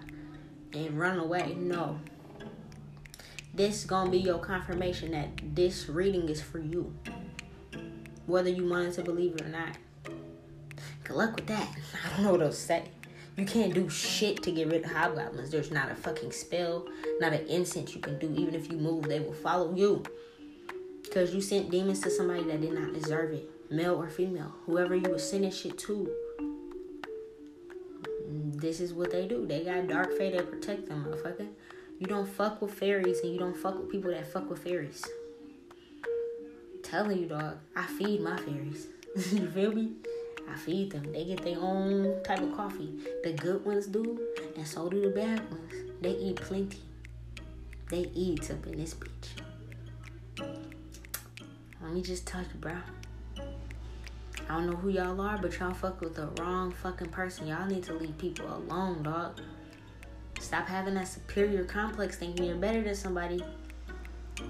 [0.72, 1.54] and run away.
[1.58, 1.98] No
[3.54, 6.92] this gonna be your confirmation that this reading is for you
[8.26, 9.76] whether you wanted to believe it or not
[11.04, 11.68] good luck with that
[12.04, 12.84] i don't know what else to say
[13.36, 15.50] You can't do shit to get rid of hobgoblins.
[15.50, 16.86] There's not a fucking spell,
[17.18, 18.32] not an incense you can do.
[18.36, 20.04] Even if you move, they will follow you.
[21.02, 24.52] Because you sent demons to somebody that did not deserve it, male or female.
[24.66, 26.10] Whoever you were sending shit to.
[28.56, 29.46] This is what they do.
[29.46, 31.48] They got dark fae that protect them, motherfucker.
[31.98, 35.04] You don't fuck with fairies and you don't fuck with people that fuck with fairies.
[36.04, 37.58] I'm telling you, dog.
[37.76, 38.88] I feed my fairies.
[39.32, 39.92] you feel me?
[40.50, 41.12] I feed them.
[41.12, 42.92] They get their own type of coffee.
[43.22, 44.20] The good ones do,
[44.56, 45.72] and so do the bad ones.
[46.00, 46.82] They eat plenty.
[47.90, 49.28] They eat up in this bitch.
[51.80, 52.74] Let me just tell you, bro.
[54.48, 57.46] I don't know who y'all are, but y'all fuck with the wrong fucking person.
[57.46, 59.40] Y'all need to leave people alone, dog.
[60.38, 63.42] Stop having that superior complex thinking you're better than somebody.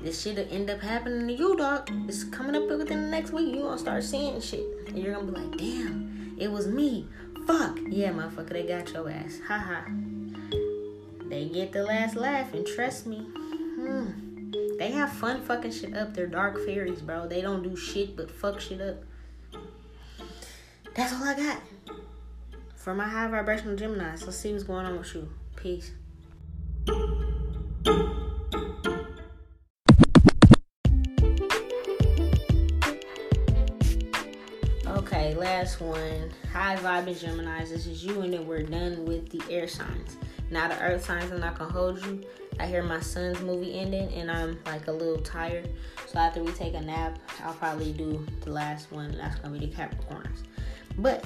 [0.03, 1.89] This shit'll end up happening to you, dog.
[2.09, 3.55] It's coming up within the next week.
[3.55, 4.65] You gonna start seeing shit.
[4.89, 7.07] And you're gonna be like, damn, it was me.
[7.47, 7.79] Fuck.
[7.87, 9.41] Yeah, motherfucker, they got your ass.
[9.47, 9.85] Ha ha.
[11.29, 13.19] They get the last laugh, and trust me.
[13.19, 14.25] Hmm.
[14.79, 16.15] They have fun fucking shit up.
[16.15, 17.29] They're dark fairies, bro.
[17.29, 19.05] They don't do shit but fuck shit up.
[20.95, 21.61] That's all I got.
[22.77, 24.11] For my high vibrational Gemini.
[24.11, 25.29] let's see what's going on with you.
[25.57, 25.91] Peace.
[34.87, 36.31] Okay, last one.
[36.53, 37.71] High vibe vibing Geminis.
[37.71, 40.17] This is you, and then we're done with the air signs.
[40.51, 42.23] Now the earth signs, I'm not gonna hold you.
[42.61, 45.69] I hear my son's movie ending, and I'm like a little tired.
[46.07, 49.17] So after we take a nap, I'll probably do the last one.
[49.17, 50.45] That's gonna be the Capricorns.
[50.99, 51.25] But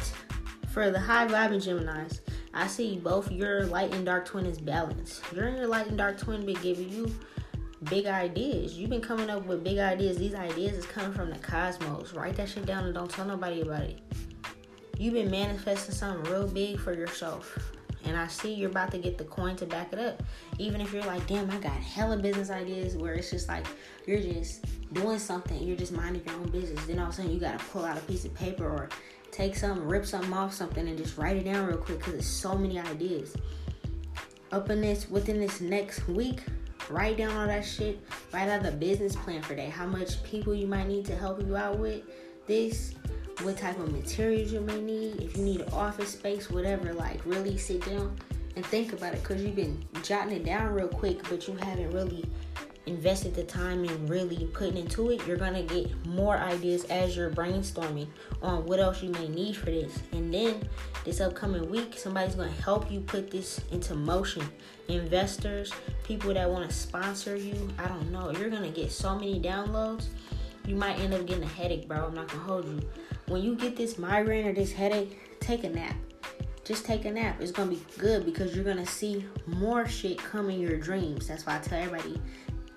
[0.71, 2.21] for the high vibing Geminis,
[2.55, 5.23] I see both your light and dark twin is balanced.
[5.33, 7.15] Your and your light and dark twin be giving you
[7.85, 8.77] big ideas.
[8.77, 10.19] You've been coming up with big ideas.
[10.19, 12.13] These ideas is coming from the cosmos.
[12.15, 14.01] Write that shit down and don't tell nobody about it.
[14.99, 17.57] You've been manifesting something real big for yourself.
[18.05, 20.23] And I see you're about to get the coin to back it up.
[20.59, 23.67] Even if you're like, damn, I got hella business ideas where it's just like
[24.07, 26.85] you're just doing something, you're just minding your own business.
[26.87, 28.89] Then all of a sudden you gotta pull out a piece of paper or
[29.39, 32.27] take something, rip something off something, and just write it down real quick because there's
[32.27, 33.37] so many ideas.
[34.51, 36.41] Up in this within this next week,
[36.91, 38.01] write down all that shit.
[38.33, 39.71] Write out the business plan for that.
[39.71, 42.03] How much people you might need to help you out with
[42.49, 42.95] this.
[43.43, 45.23] What type of materials you may need.
[45.23, 46.93] If you need an office space, whatever.
[46.93, 48.17] Like really sit down
[48.57, 51.93] and think about it because you've been jotting it down real quick, but you haven't
[51.93, 52.25] really
[52.87, 57.31] invested the time in really putting into it, you're gonna get more ideas as you're
[57.31, 58.07] brainstorming
[58.43, 59.99] on what else you may need for this.
[60.13, 60.69] And then
[61.05, 64.43] this upcoming week, somebody's gonna help you put this into motion.
[64.89, 65.73] Investors,
[66.05, 68.31] people that wanna sponsor you, I don't know.
[68.33, 70.07] You're gonna get so many downloads.
[70.67, 72.07] You might end up getting a headache, bro.
[72.07, 72.81] I'm not gonna hold you.
[73.27, 75.97] When you get this migraine or this headache, take a nap
[76.69, 77.41] just take a nap.
[77.41, 81.27] It's gonna be good because you're gonna see more shit come in your dreams.
[81.27, 82.21] That's why I tell everybody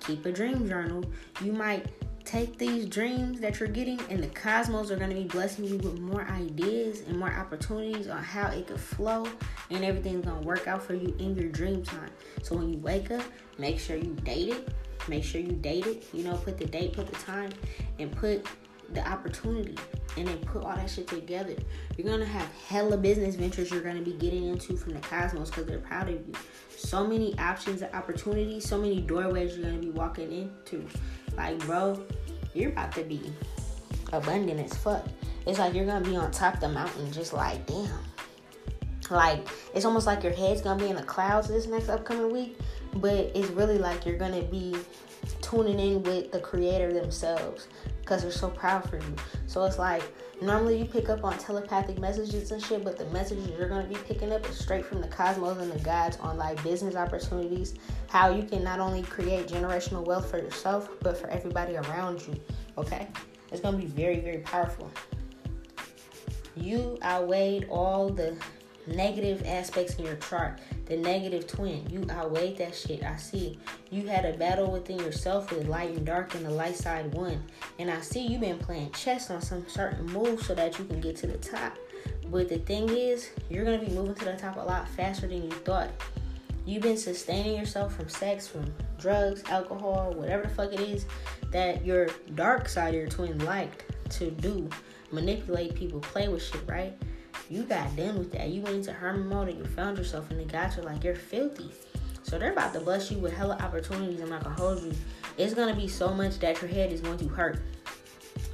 [0.02, 1.04] keep a dream journal.
[1.42, 1.86] You might
[2.26, 5.78] take these dreams that you're getting, and the cosmos are going to be blessing you
[5.78, 9.26] with more ideas and more opportunities on how it could flow,
[9.70, 12.12] and everything's going to work out for you in your dream time.
[12.44, 13.24] So when you wake up,
[13.58, 14.70] make sure you date it.
[15.08, 16.08] Make sure you date it.
[16.14, 17.50] You know, put the date, put the time,
[17.98, 18.46] and put
[18.94, 19.76] the opportunity
[20.18, 21.56] and then put all that shit together.
[21.98, 25.66] You're gonna have hella business ventures you're gonna be getting into from the cosmos because
[25.66, 26.34] they're proud of you
[26.82, 30.86] so many options and opportunities, so many doorways you're gonna be walking into.
[31.38, 32.04] Like, bro,
[32.54, 33.22] you're about to be
[34.12, 35.06] abundant as fuck.
[35.46, 37.88] It's like you're gonna be on top of the mountain, just like, damn.
[39.10, 42.58] Like, it's almost like your head's gonna be in the clouds this next upcoming week,
[42.96, 44.76] but it's really like you're gonna be
[45.42, 47.68] tuning in with the creator themselves
[48.00, 49.16] because they're so proud for you.
[49.48, 50.04] So it's like
[50.42, 53.96] normally you pick up on telepathic messages and shit, but the messages you're gonna be
[53.96, 57.76] picking up is straight from the cosmos and the gods on like business opportunities,
[58.10, 62.40] how you can not only create generational wealth for yourself, but for everybody around you.
[62.78, 63.08] Okay?
[63.52, 64.90] It's gonna be very, very powerful.
[66.56, 68.36] You outweighed all the
[68.88, 70.60] negative aspects in your chart.
[70.86, 73.04] The negative twin, you outweighed that shit.
[73.04, 73.60] I see.
[73.90, 77.44] You had a battle within yourself with light and dark, and the light side won.
[77.80, 81.00] And I see you've been playing chess on some certain moves so that you can
[81.00, 81.78] get to the top.
[82.30, 85.44] But the thing is, you're gonna be moving to the top a lot faster than
[85.44, 85.90] you thought.
[86.66, 91.06] You've been sustaining yourself from sex, from drugs, alcohol, whatever the fuck it is
[91.52, 94.70] that your dark side your twin liked to do.
[95.12, 96.98] Manipulate people, play with shit, right?
[97.50, 98.50] You got done with that.
[98.50, 101.16] You went into hermit mode and you found yourself and the guys are like, you're
[101.16, 101.70] filthy.
[102.24, 104.22] So they're about to bless you with hella opportunities.
[104.22, 104.94] I'm not gonna hold you.
[105.38, 107.62] It's gonna be so much that your head is going to hurt.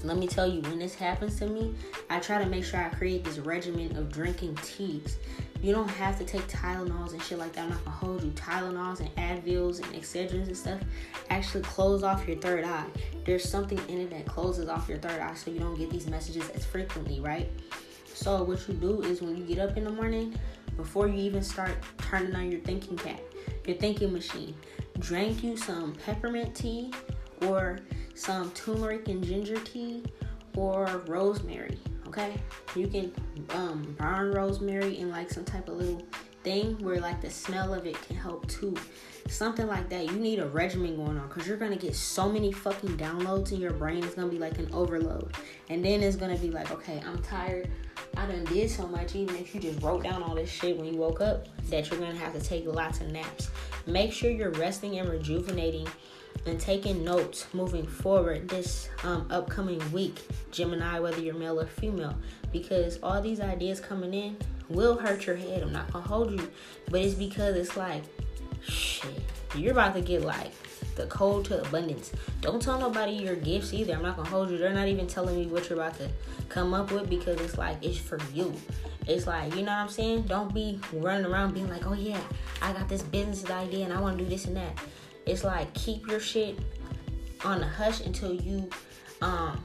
[0.03, 1.73] Let me tell you, when this happens to me,
[2.09, 5.17] I try to make sure I create this regimen of drinking teas.
[5.61, 7.63] You don't have to take Tylenols and shit like that.
[7.63, 8.30] I'm not gonna hold you.
[8.32, 10.80] Tylenols and Advils and Excedrins and stuff
[11.30, 12.86] actually close off your third eye.
[13.25, 16.07] There's something in it that closes off your third eye so you don't get these
[16.07, 17.49] messages as frequently, right?
[18.18, 20.34] So what you do is when you get up in the morning,
[20.76, 23.20] before you even start turning on your thinking cap,
[23.68, 24.55] your thinking machine,
[24.97, 26.91] drink you some peppermint tea
[27.45, 27.78] or
[28.15, 30.03] some turmeric and ginger tea
[30.55, 31.78] or rosemary.
[32.07, 32.34] Okay,
[32.76, 33.13] you can
[33.51, 36.01] um, burn rosemary in like some type of little
[36.43, 38.76] thing where like the smell of it can help too.
[39.30, 40.05] Something like that.
[40.05, 43.59] You need a regimen going on because you're gonna get so many fucking downloads in
[43.59, 44.03] your brain.
[44.03, 45.34] It's gonna be like an overload,
[45.69, 47.69] and then it's gonna be like, okay, I'm tired.
[48.15, 50.86] I done did so much, even if you just wrote down all this shit when
[50.86, 53.49] you woke up, that you're gonna have to take lots of naps.
[53.86, 55.88] Make sure you're resting and rejuvenating
[56.45, 62.15] and taking notes moving forward this um, upcoming week, Gemini, whether you're male or female,
[62.51, 64.38] because all these ideas coming in
[64.69, 65.61] will hurt your head.
[65.61, 66.49] I'm not gonna hold you,
[66.89, 68.03] but it's because it's like,
[68.68, 69.22] shit,
[69.55, 70.51] you're about to get like
[70.95, 72.11] the code to abundance.
[72.41, 73.93] Don't tell nobody your gifts either.
[73.93, 74.57] I'm not gonna hold you.
[74.57, 76.09] They're not even telling me what you're about to
[76.49, 78.53] come up with because it's like it's for you.
[79.07, 80.24] It's like, you know what I'm saying?
[80.24, 82.20] Don't be running around being like, oh yeah,
[82.61, 84.78] I got this business idea and I wanna do this and that.
[85.26, 86.59] It's like keep your shit
[87.45, 88.70] on the hush until you
[89.22, 89.63] um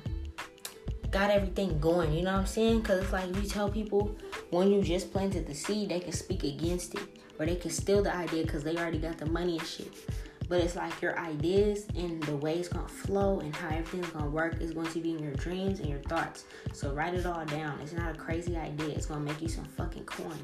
[1.10, 2.12] got everything going.
[2.12, 2.80] You know what I'm saying?
[2.80, 4.16] Because it's like you tell people
[4.50, 8.02] when you just planted the seed, they can speak against it or they can steal
[8.02, 9.92] the idea because they already got the money and shit.
[10.48, 14.28] But it's like your ideas and the way it's gonna flow and how everything's gonna
[14.28, 16.44] work is going to be in your dreams and your thoughts.
[16.72, 17.80] So write it all down.
[17.80, 18.88] It's not a crazy idea.
[18.88, 20.38] It's gonna make you some fucking coin.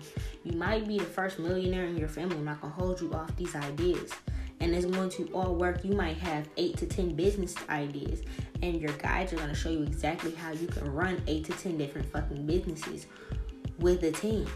[0.45, 2.37] You might be the first millionaire in your family.
[2.37, 4.13] I'm not gonna hold you off these ideas
[4.61, 5.85] and it's going to all work.
[5.85, 8.23] You might have eight to 10 business ideas,
[8.63, 11.53] and your guides are going to show you exactly how you can run eight to
[11.53, 13.07] 10 different fucking businesses
[13.79, 14.47] with a team.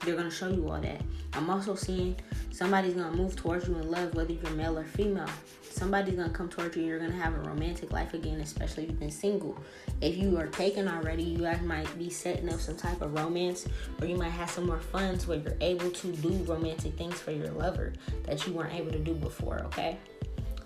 [0.00, 1.00] They're to show you all that.
[1.32, 2.16] I'm also seeing
[2.50, 5.28] somebody's to move towards you in love, whether you're male or female
[5.74, 8.90] somebody's gonna come towards you and you're gonna have a romantic life again, especially if
[8.90, 9.58] you've been single.
[10.00, 13.66] If you are taken already, you guys might be setting up some type of romance,
[14.00, 17.32] or you might have some more funds where you're able to do romantic things for
[17.32, 17.92] your lover
[18.24, 19.98] that you weren't able to do before, okay?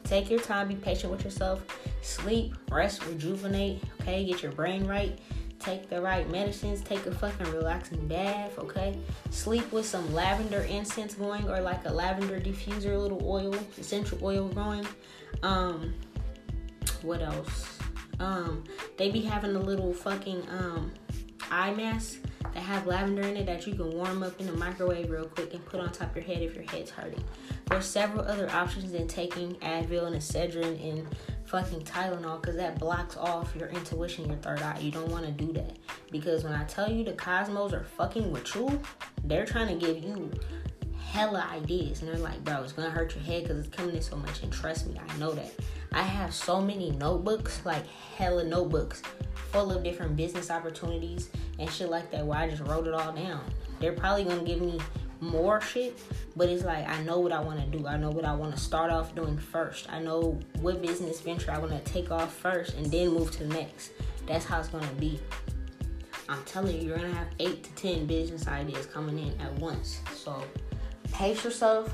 [0.04, 1.64] Take your time, be patient with yourself,
[2.02, 4.24] sleep, rest, rejuvenate, okay?
[4.24, 5.18] Get your brain right
[5.58, 8.98] take the right medicines, take a fucking relaxing bath, okay?
[9.30, 14.18] Sleep with some lavender incense going or like a lavender diffuser, a little oil, essential
[14.22, 14.86] oil going.
[15.42, 15.94] Um,
[17.02, 17.78] what else?
[18.20, 18.64] Um,
[18.96, 20.92] they be having a little fucking um
[21.50, 22.18] eye mask
[22.54, 25.54] that have lavender in it that you can warm up in the microwave real quick
[25.54, 27.22] and put on top of your head if your head's hurting.
[27.66, 31.06] There's several other options than taking Advil and Excedrin and
[31.48, 34.78] fucking Tylenol because that blocks off your intuition, your third eye.
[34.80, 35.76] You don't want to do that
[36.10, 38.80] because when I tell you the cosmos are fucking with you,
[39.24, 40.30] they're trying to give you
[41.08, 44.02] hella ideas and they're like, bro, it's gonna hurt your head because it's coming in
[44.02, 44.42] so much.
[44.42, 45.52] And trust me, I know that.
[45.92, 47.86] I have so many notebooks, like
[48.16, 49.02] hella notebooks,
[49.50, 53.12] full of different business opportunities and shit like that where I just wrote it all
[53.12, 53.42] down.
[53.80, 54.78] They're probably gonna give me
[55.20, 55.98] more shit,
[56.36, 57.86] but it's like I know what I want to do.
[57.86, 59.90] I know what I want to start off doing first.
[59.90, 63.44] I know what business venture I want to take off first and then move to
[63.44, 63.92] the next.
[64.26, 65.20] That's how it's gonna be.
[66.28, 70.00] I'm telling you, you're gonna have eight to ten business ideas coming in at once.
[70.14, 70.42] So
[71.12, 71.92] pace yourself,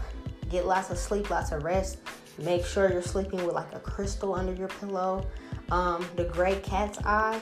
[0.51, 1.99] get lots of sleep, lots of rest.
[2.39, 5.25] Make sure you're sleeping with like a crystal under your pillow.
[5.71, 7.41] Um, the gray cat's eye.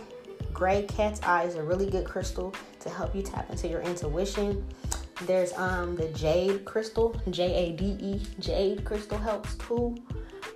[0.52, 4.62] Gray cat's eye is a really good crystal to help you tap into your intuition.
[5.26, 9.96] There's um the jade crystal, J A D E, jade crystal helps too.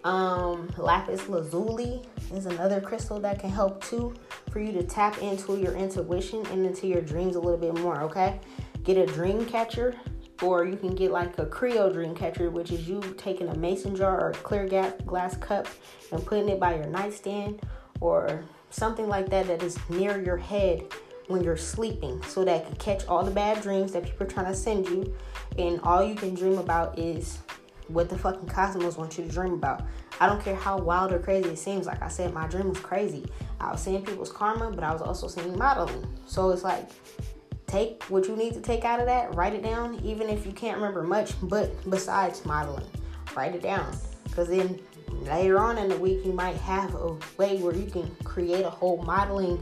[0.05, 2.02] Um, lapis lazuli
[2.32, 4.14] is another crystal that can help too
[4.51, 8.02] for you to tap into your intuition and into your dreams a little bit more.
[8.02, 8.40] Okay,
[8.84, 9.94] get a dream catcher,
[10.43, 13.94] or you can get like a Creo dream catcher, which is you taking a mason
[13.97, 15.66] jar or a clear glass cup
[16.12, 17.60] and putting it by your nightstand
[18.01, 20.84] or something like that that is near your head
[21.28, 24.31] when you're sleeping so that it can catch all the bad dreams that people are
[24.31, 25.15] trying to send you
[25.59, 27.39] and all you can dream about is
[27.89, 29.82] what the fucking cosmos wants you to dream about.
[30.20, 31.86] I don't care how wild or crazy it seems.
[31.86, 33.27] Like I said, my dream was crazy.
[33.61, 36.07] I was seeing people's karma, but I was also seeing modeling.
[36.27, 36.89] So it's like
[37.66, 40.53] take what you need to take out of that, write it down, even if you
[40.53, 42.86] can't remember much, but besides modeling,
[43.35, 43.97] write it down.
[44.24, 44.81] Because then
[45.23, 48.70] later on in the week, you might have a way where you can create a
[48.70, 49.61] whole modeling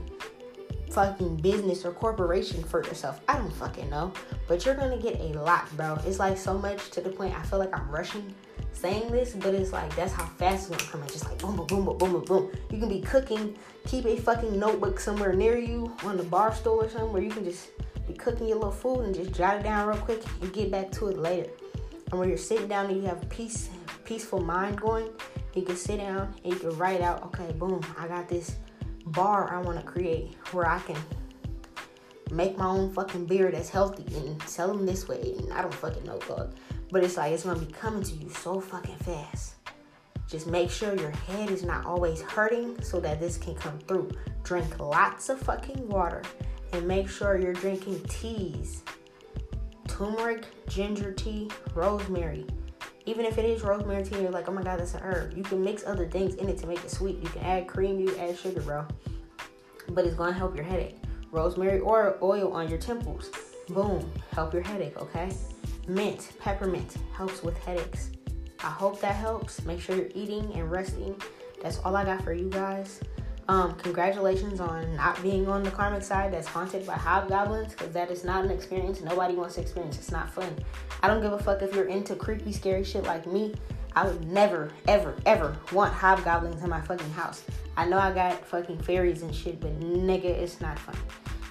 [0.95, 3.21] fucking business or corporation for yourself.
[3.29, 4.12] I don't fucking know.
[4.47, 5.99] But you're gonna get a lot, bro.
[6.07, 8.35] It's like so much to the point I feel like I'm rushing
[8.73, 11.09] saying this, but it's like that's how fast it's gonna come in.
[11.09, 12.53] Just like boom, boom, boom, boom, boom, boom.
[12.71, 13.57] You can be cooking,
[13.87, 17.31] keep a fucking notebook somewhere near you on the bar stool or something where you
[17.31, 17.71] can just
[18.07, 20.91] be cooking your little food and just jot it down real quick and get back
[20.93, 21.51] to it later.
[22.11, 23.71] And when you're sitting down and you have peace,
[24.05, 25.09] peaceful mind going,
[25.55, 28.57] you can sit down and you can write out, okay, boom, I got this
[29.06, 30.97] bar I want to create where I can
[32.31, 35.35] make my own fucking beer that's healthy and sell them this way.
[35.39, 36.55] And I don't fucking know, dog.
[36.90, 39.55] But it's like it's gonna be coming to you so fucking fast.
[40.28, 44.10] Just make sure your head is not always hurting so that this can come through.
[44.43, 46.22] Drink lots of fucking water
[46.72, 48.82] and make sure you're drinking teas.
[49.86, 52.47] Turmeric, ginger tea, rosemary.
[53.06, 55.36] Even if it is rosemary tea, you're like, oh my god, that's an herb.
[55.36, 57.22] You can mix other things in it to make it sweet.
[57.22, 58.86] You can add cream, you can add sugar, bro.
[59.90, 60.97] But it's gonna help your headache.
[61.31, 63.31] Rosemary or oil on your temples.
[63.68, 65.31] Boom, help your headache, okay?
[65.86, 68.10] Mint, peppermint helps with headaches.
[68.60, 69.62] I hope that helps.
[69.64, 71.20] Make sure you're eating and resting.
[71.62, 73.01] That's all I got for you guys.
[73.47, 78.11] Um, congratulations on not being on the karmic side that's haunted by hobgoblins, because that
[78.11, 79.99] is not an experience nobody wants to experience.
[79.99, 80.57] It's not fun.
[81.03, 83.55] I don't give a fuck if you're into creepy, scary shit like me.
[83.97, 87.45] I would never, ever, ever want hobgoblins in my fucking house.
[87.77, 90.97] I know I got fucking fairies and shit, but nigga, it's not fun.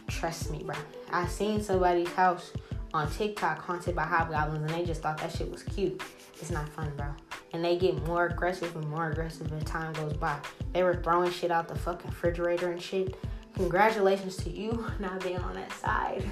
[0.07, 0.76] Trust me, bro.
[1.11, 2.52] I seen somebody's house
[2.94, 6.02] on TikTok haunted by hobgoblins and they just thought that shit was cute.
[6.44, 7.07] It's not fun, bro.
[7.53, 10.38] And they get more aggressive and more aggressive as time goes by.
[10.74, 13.15] They were throwing shit out the fucking refrigerator and shit.
[13.56, 16.26] Congratulations to you not being on that side.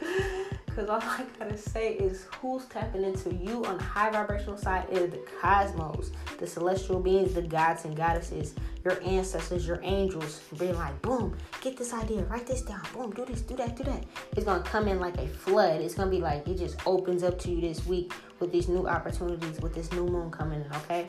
[0.66, 4.86] Because all I gotta say is who's tapping into you on the high vibrational side
[4.88, 8.54] is the cosmos, the celestial beings, the gods and goddesses,
[8.84, 13.24] your ancestors, your angels, being like, boom, get this idea, write this down, boom, do
[13.24, 14.04] this, do that, do that.
[14.36, 15.80] It's gonna come in like a flood.
[15.80, 18.88] It's gonna be like it just opens up to you this week with these new
[18.88, 21.08] opportunities, with this new moon coming in, okay?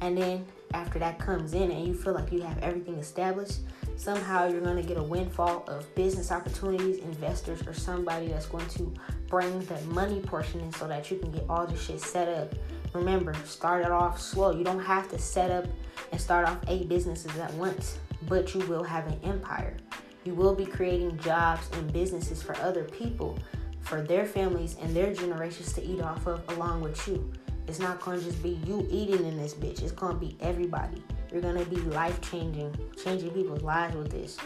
[0.00, 3.60] And then after that comes in and you feel like you have everything established,
[3.96, 8.66] somehow you're going to get a windfall of business opportunities, investors, or somebody that's going
[8.68, 8.92] to
[9.28, 12.54] bring the money portion in so that you can get all the shit set up.
[12.92, 14.52] Remember, start it off slow.
[14.56, 15.66] You don't have to set up
[16.12, 19.76] and start off eight businesses at once, but you will have an empire.
[20.24, 23.38] You will be creating jobs and businesses for other people,
[23.86, 27.32] for their families and their generations to eat off of along with you.
[27.68, 29.82] It's not going to just be you eating in this bitch.
[29.82, 31.02] It's going to be everybody.
[31.32, 34.38] You're going to be life changing, changing people's lives with this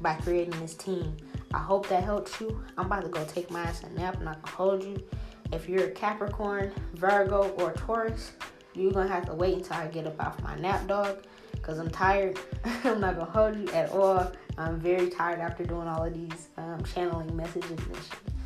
[0.00, 1.16] by creating this team.
[1.54, 2.62] I hope that helps you.
[2.76, 4.16] I'm about to go take my ass a nap.
[4.18, 5.02] I'm not going to hold you.
[5.50, 8.32] If you're a Capricorn, Virgo, or Taurus,
[8.74, 11.24] you're going to have to wait until I get up off my nap, dog.
[11.52, 12.38] Because I'm tired.
[12.84, 14.30] I'm not going to hold you at all.
[14.58, 18.37] I'm very tired after doing all of these um, channeling messages and shit.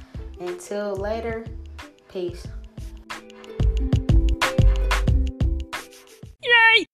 [0.42, 1.44] Until later,
[2.08, 2.44] peace.
[6.42, 6.86] Yay!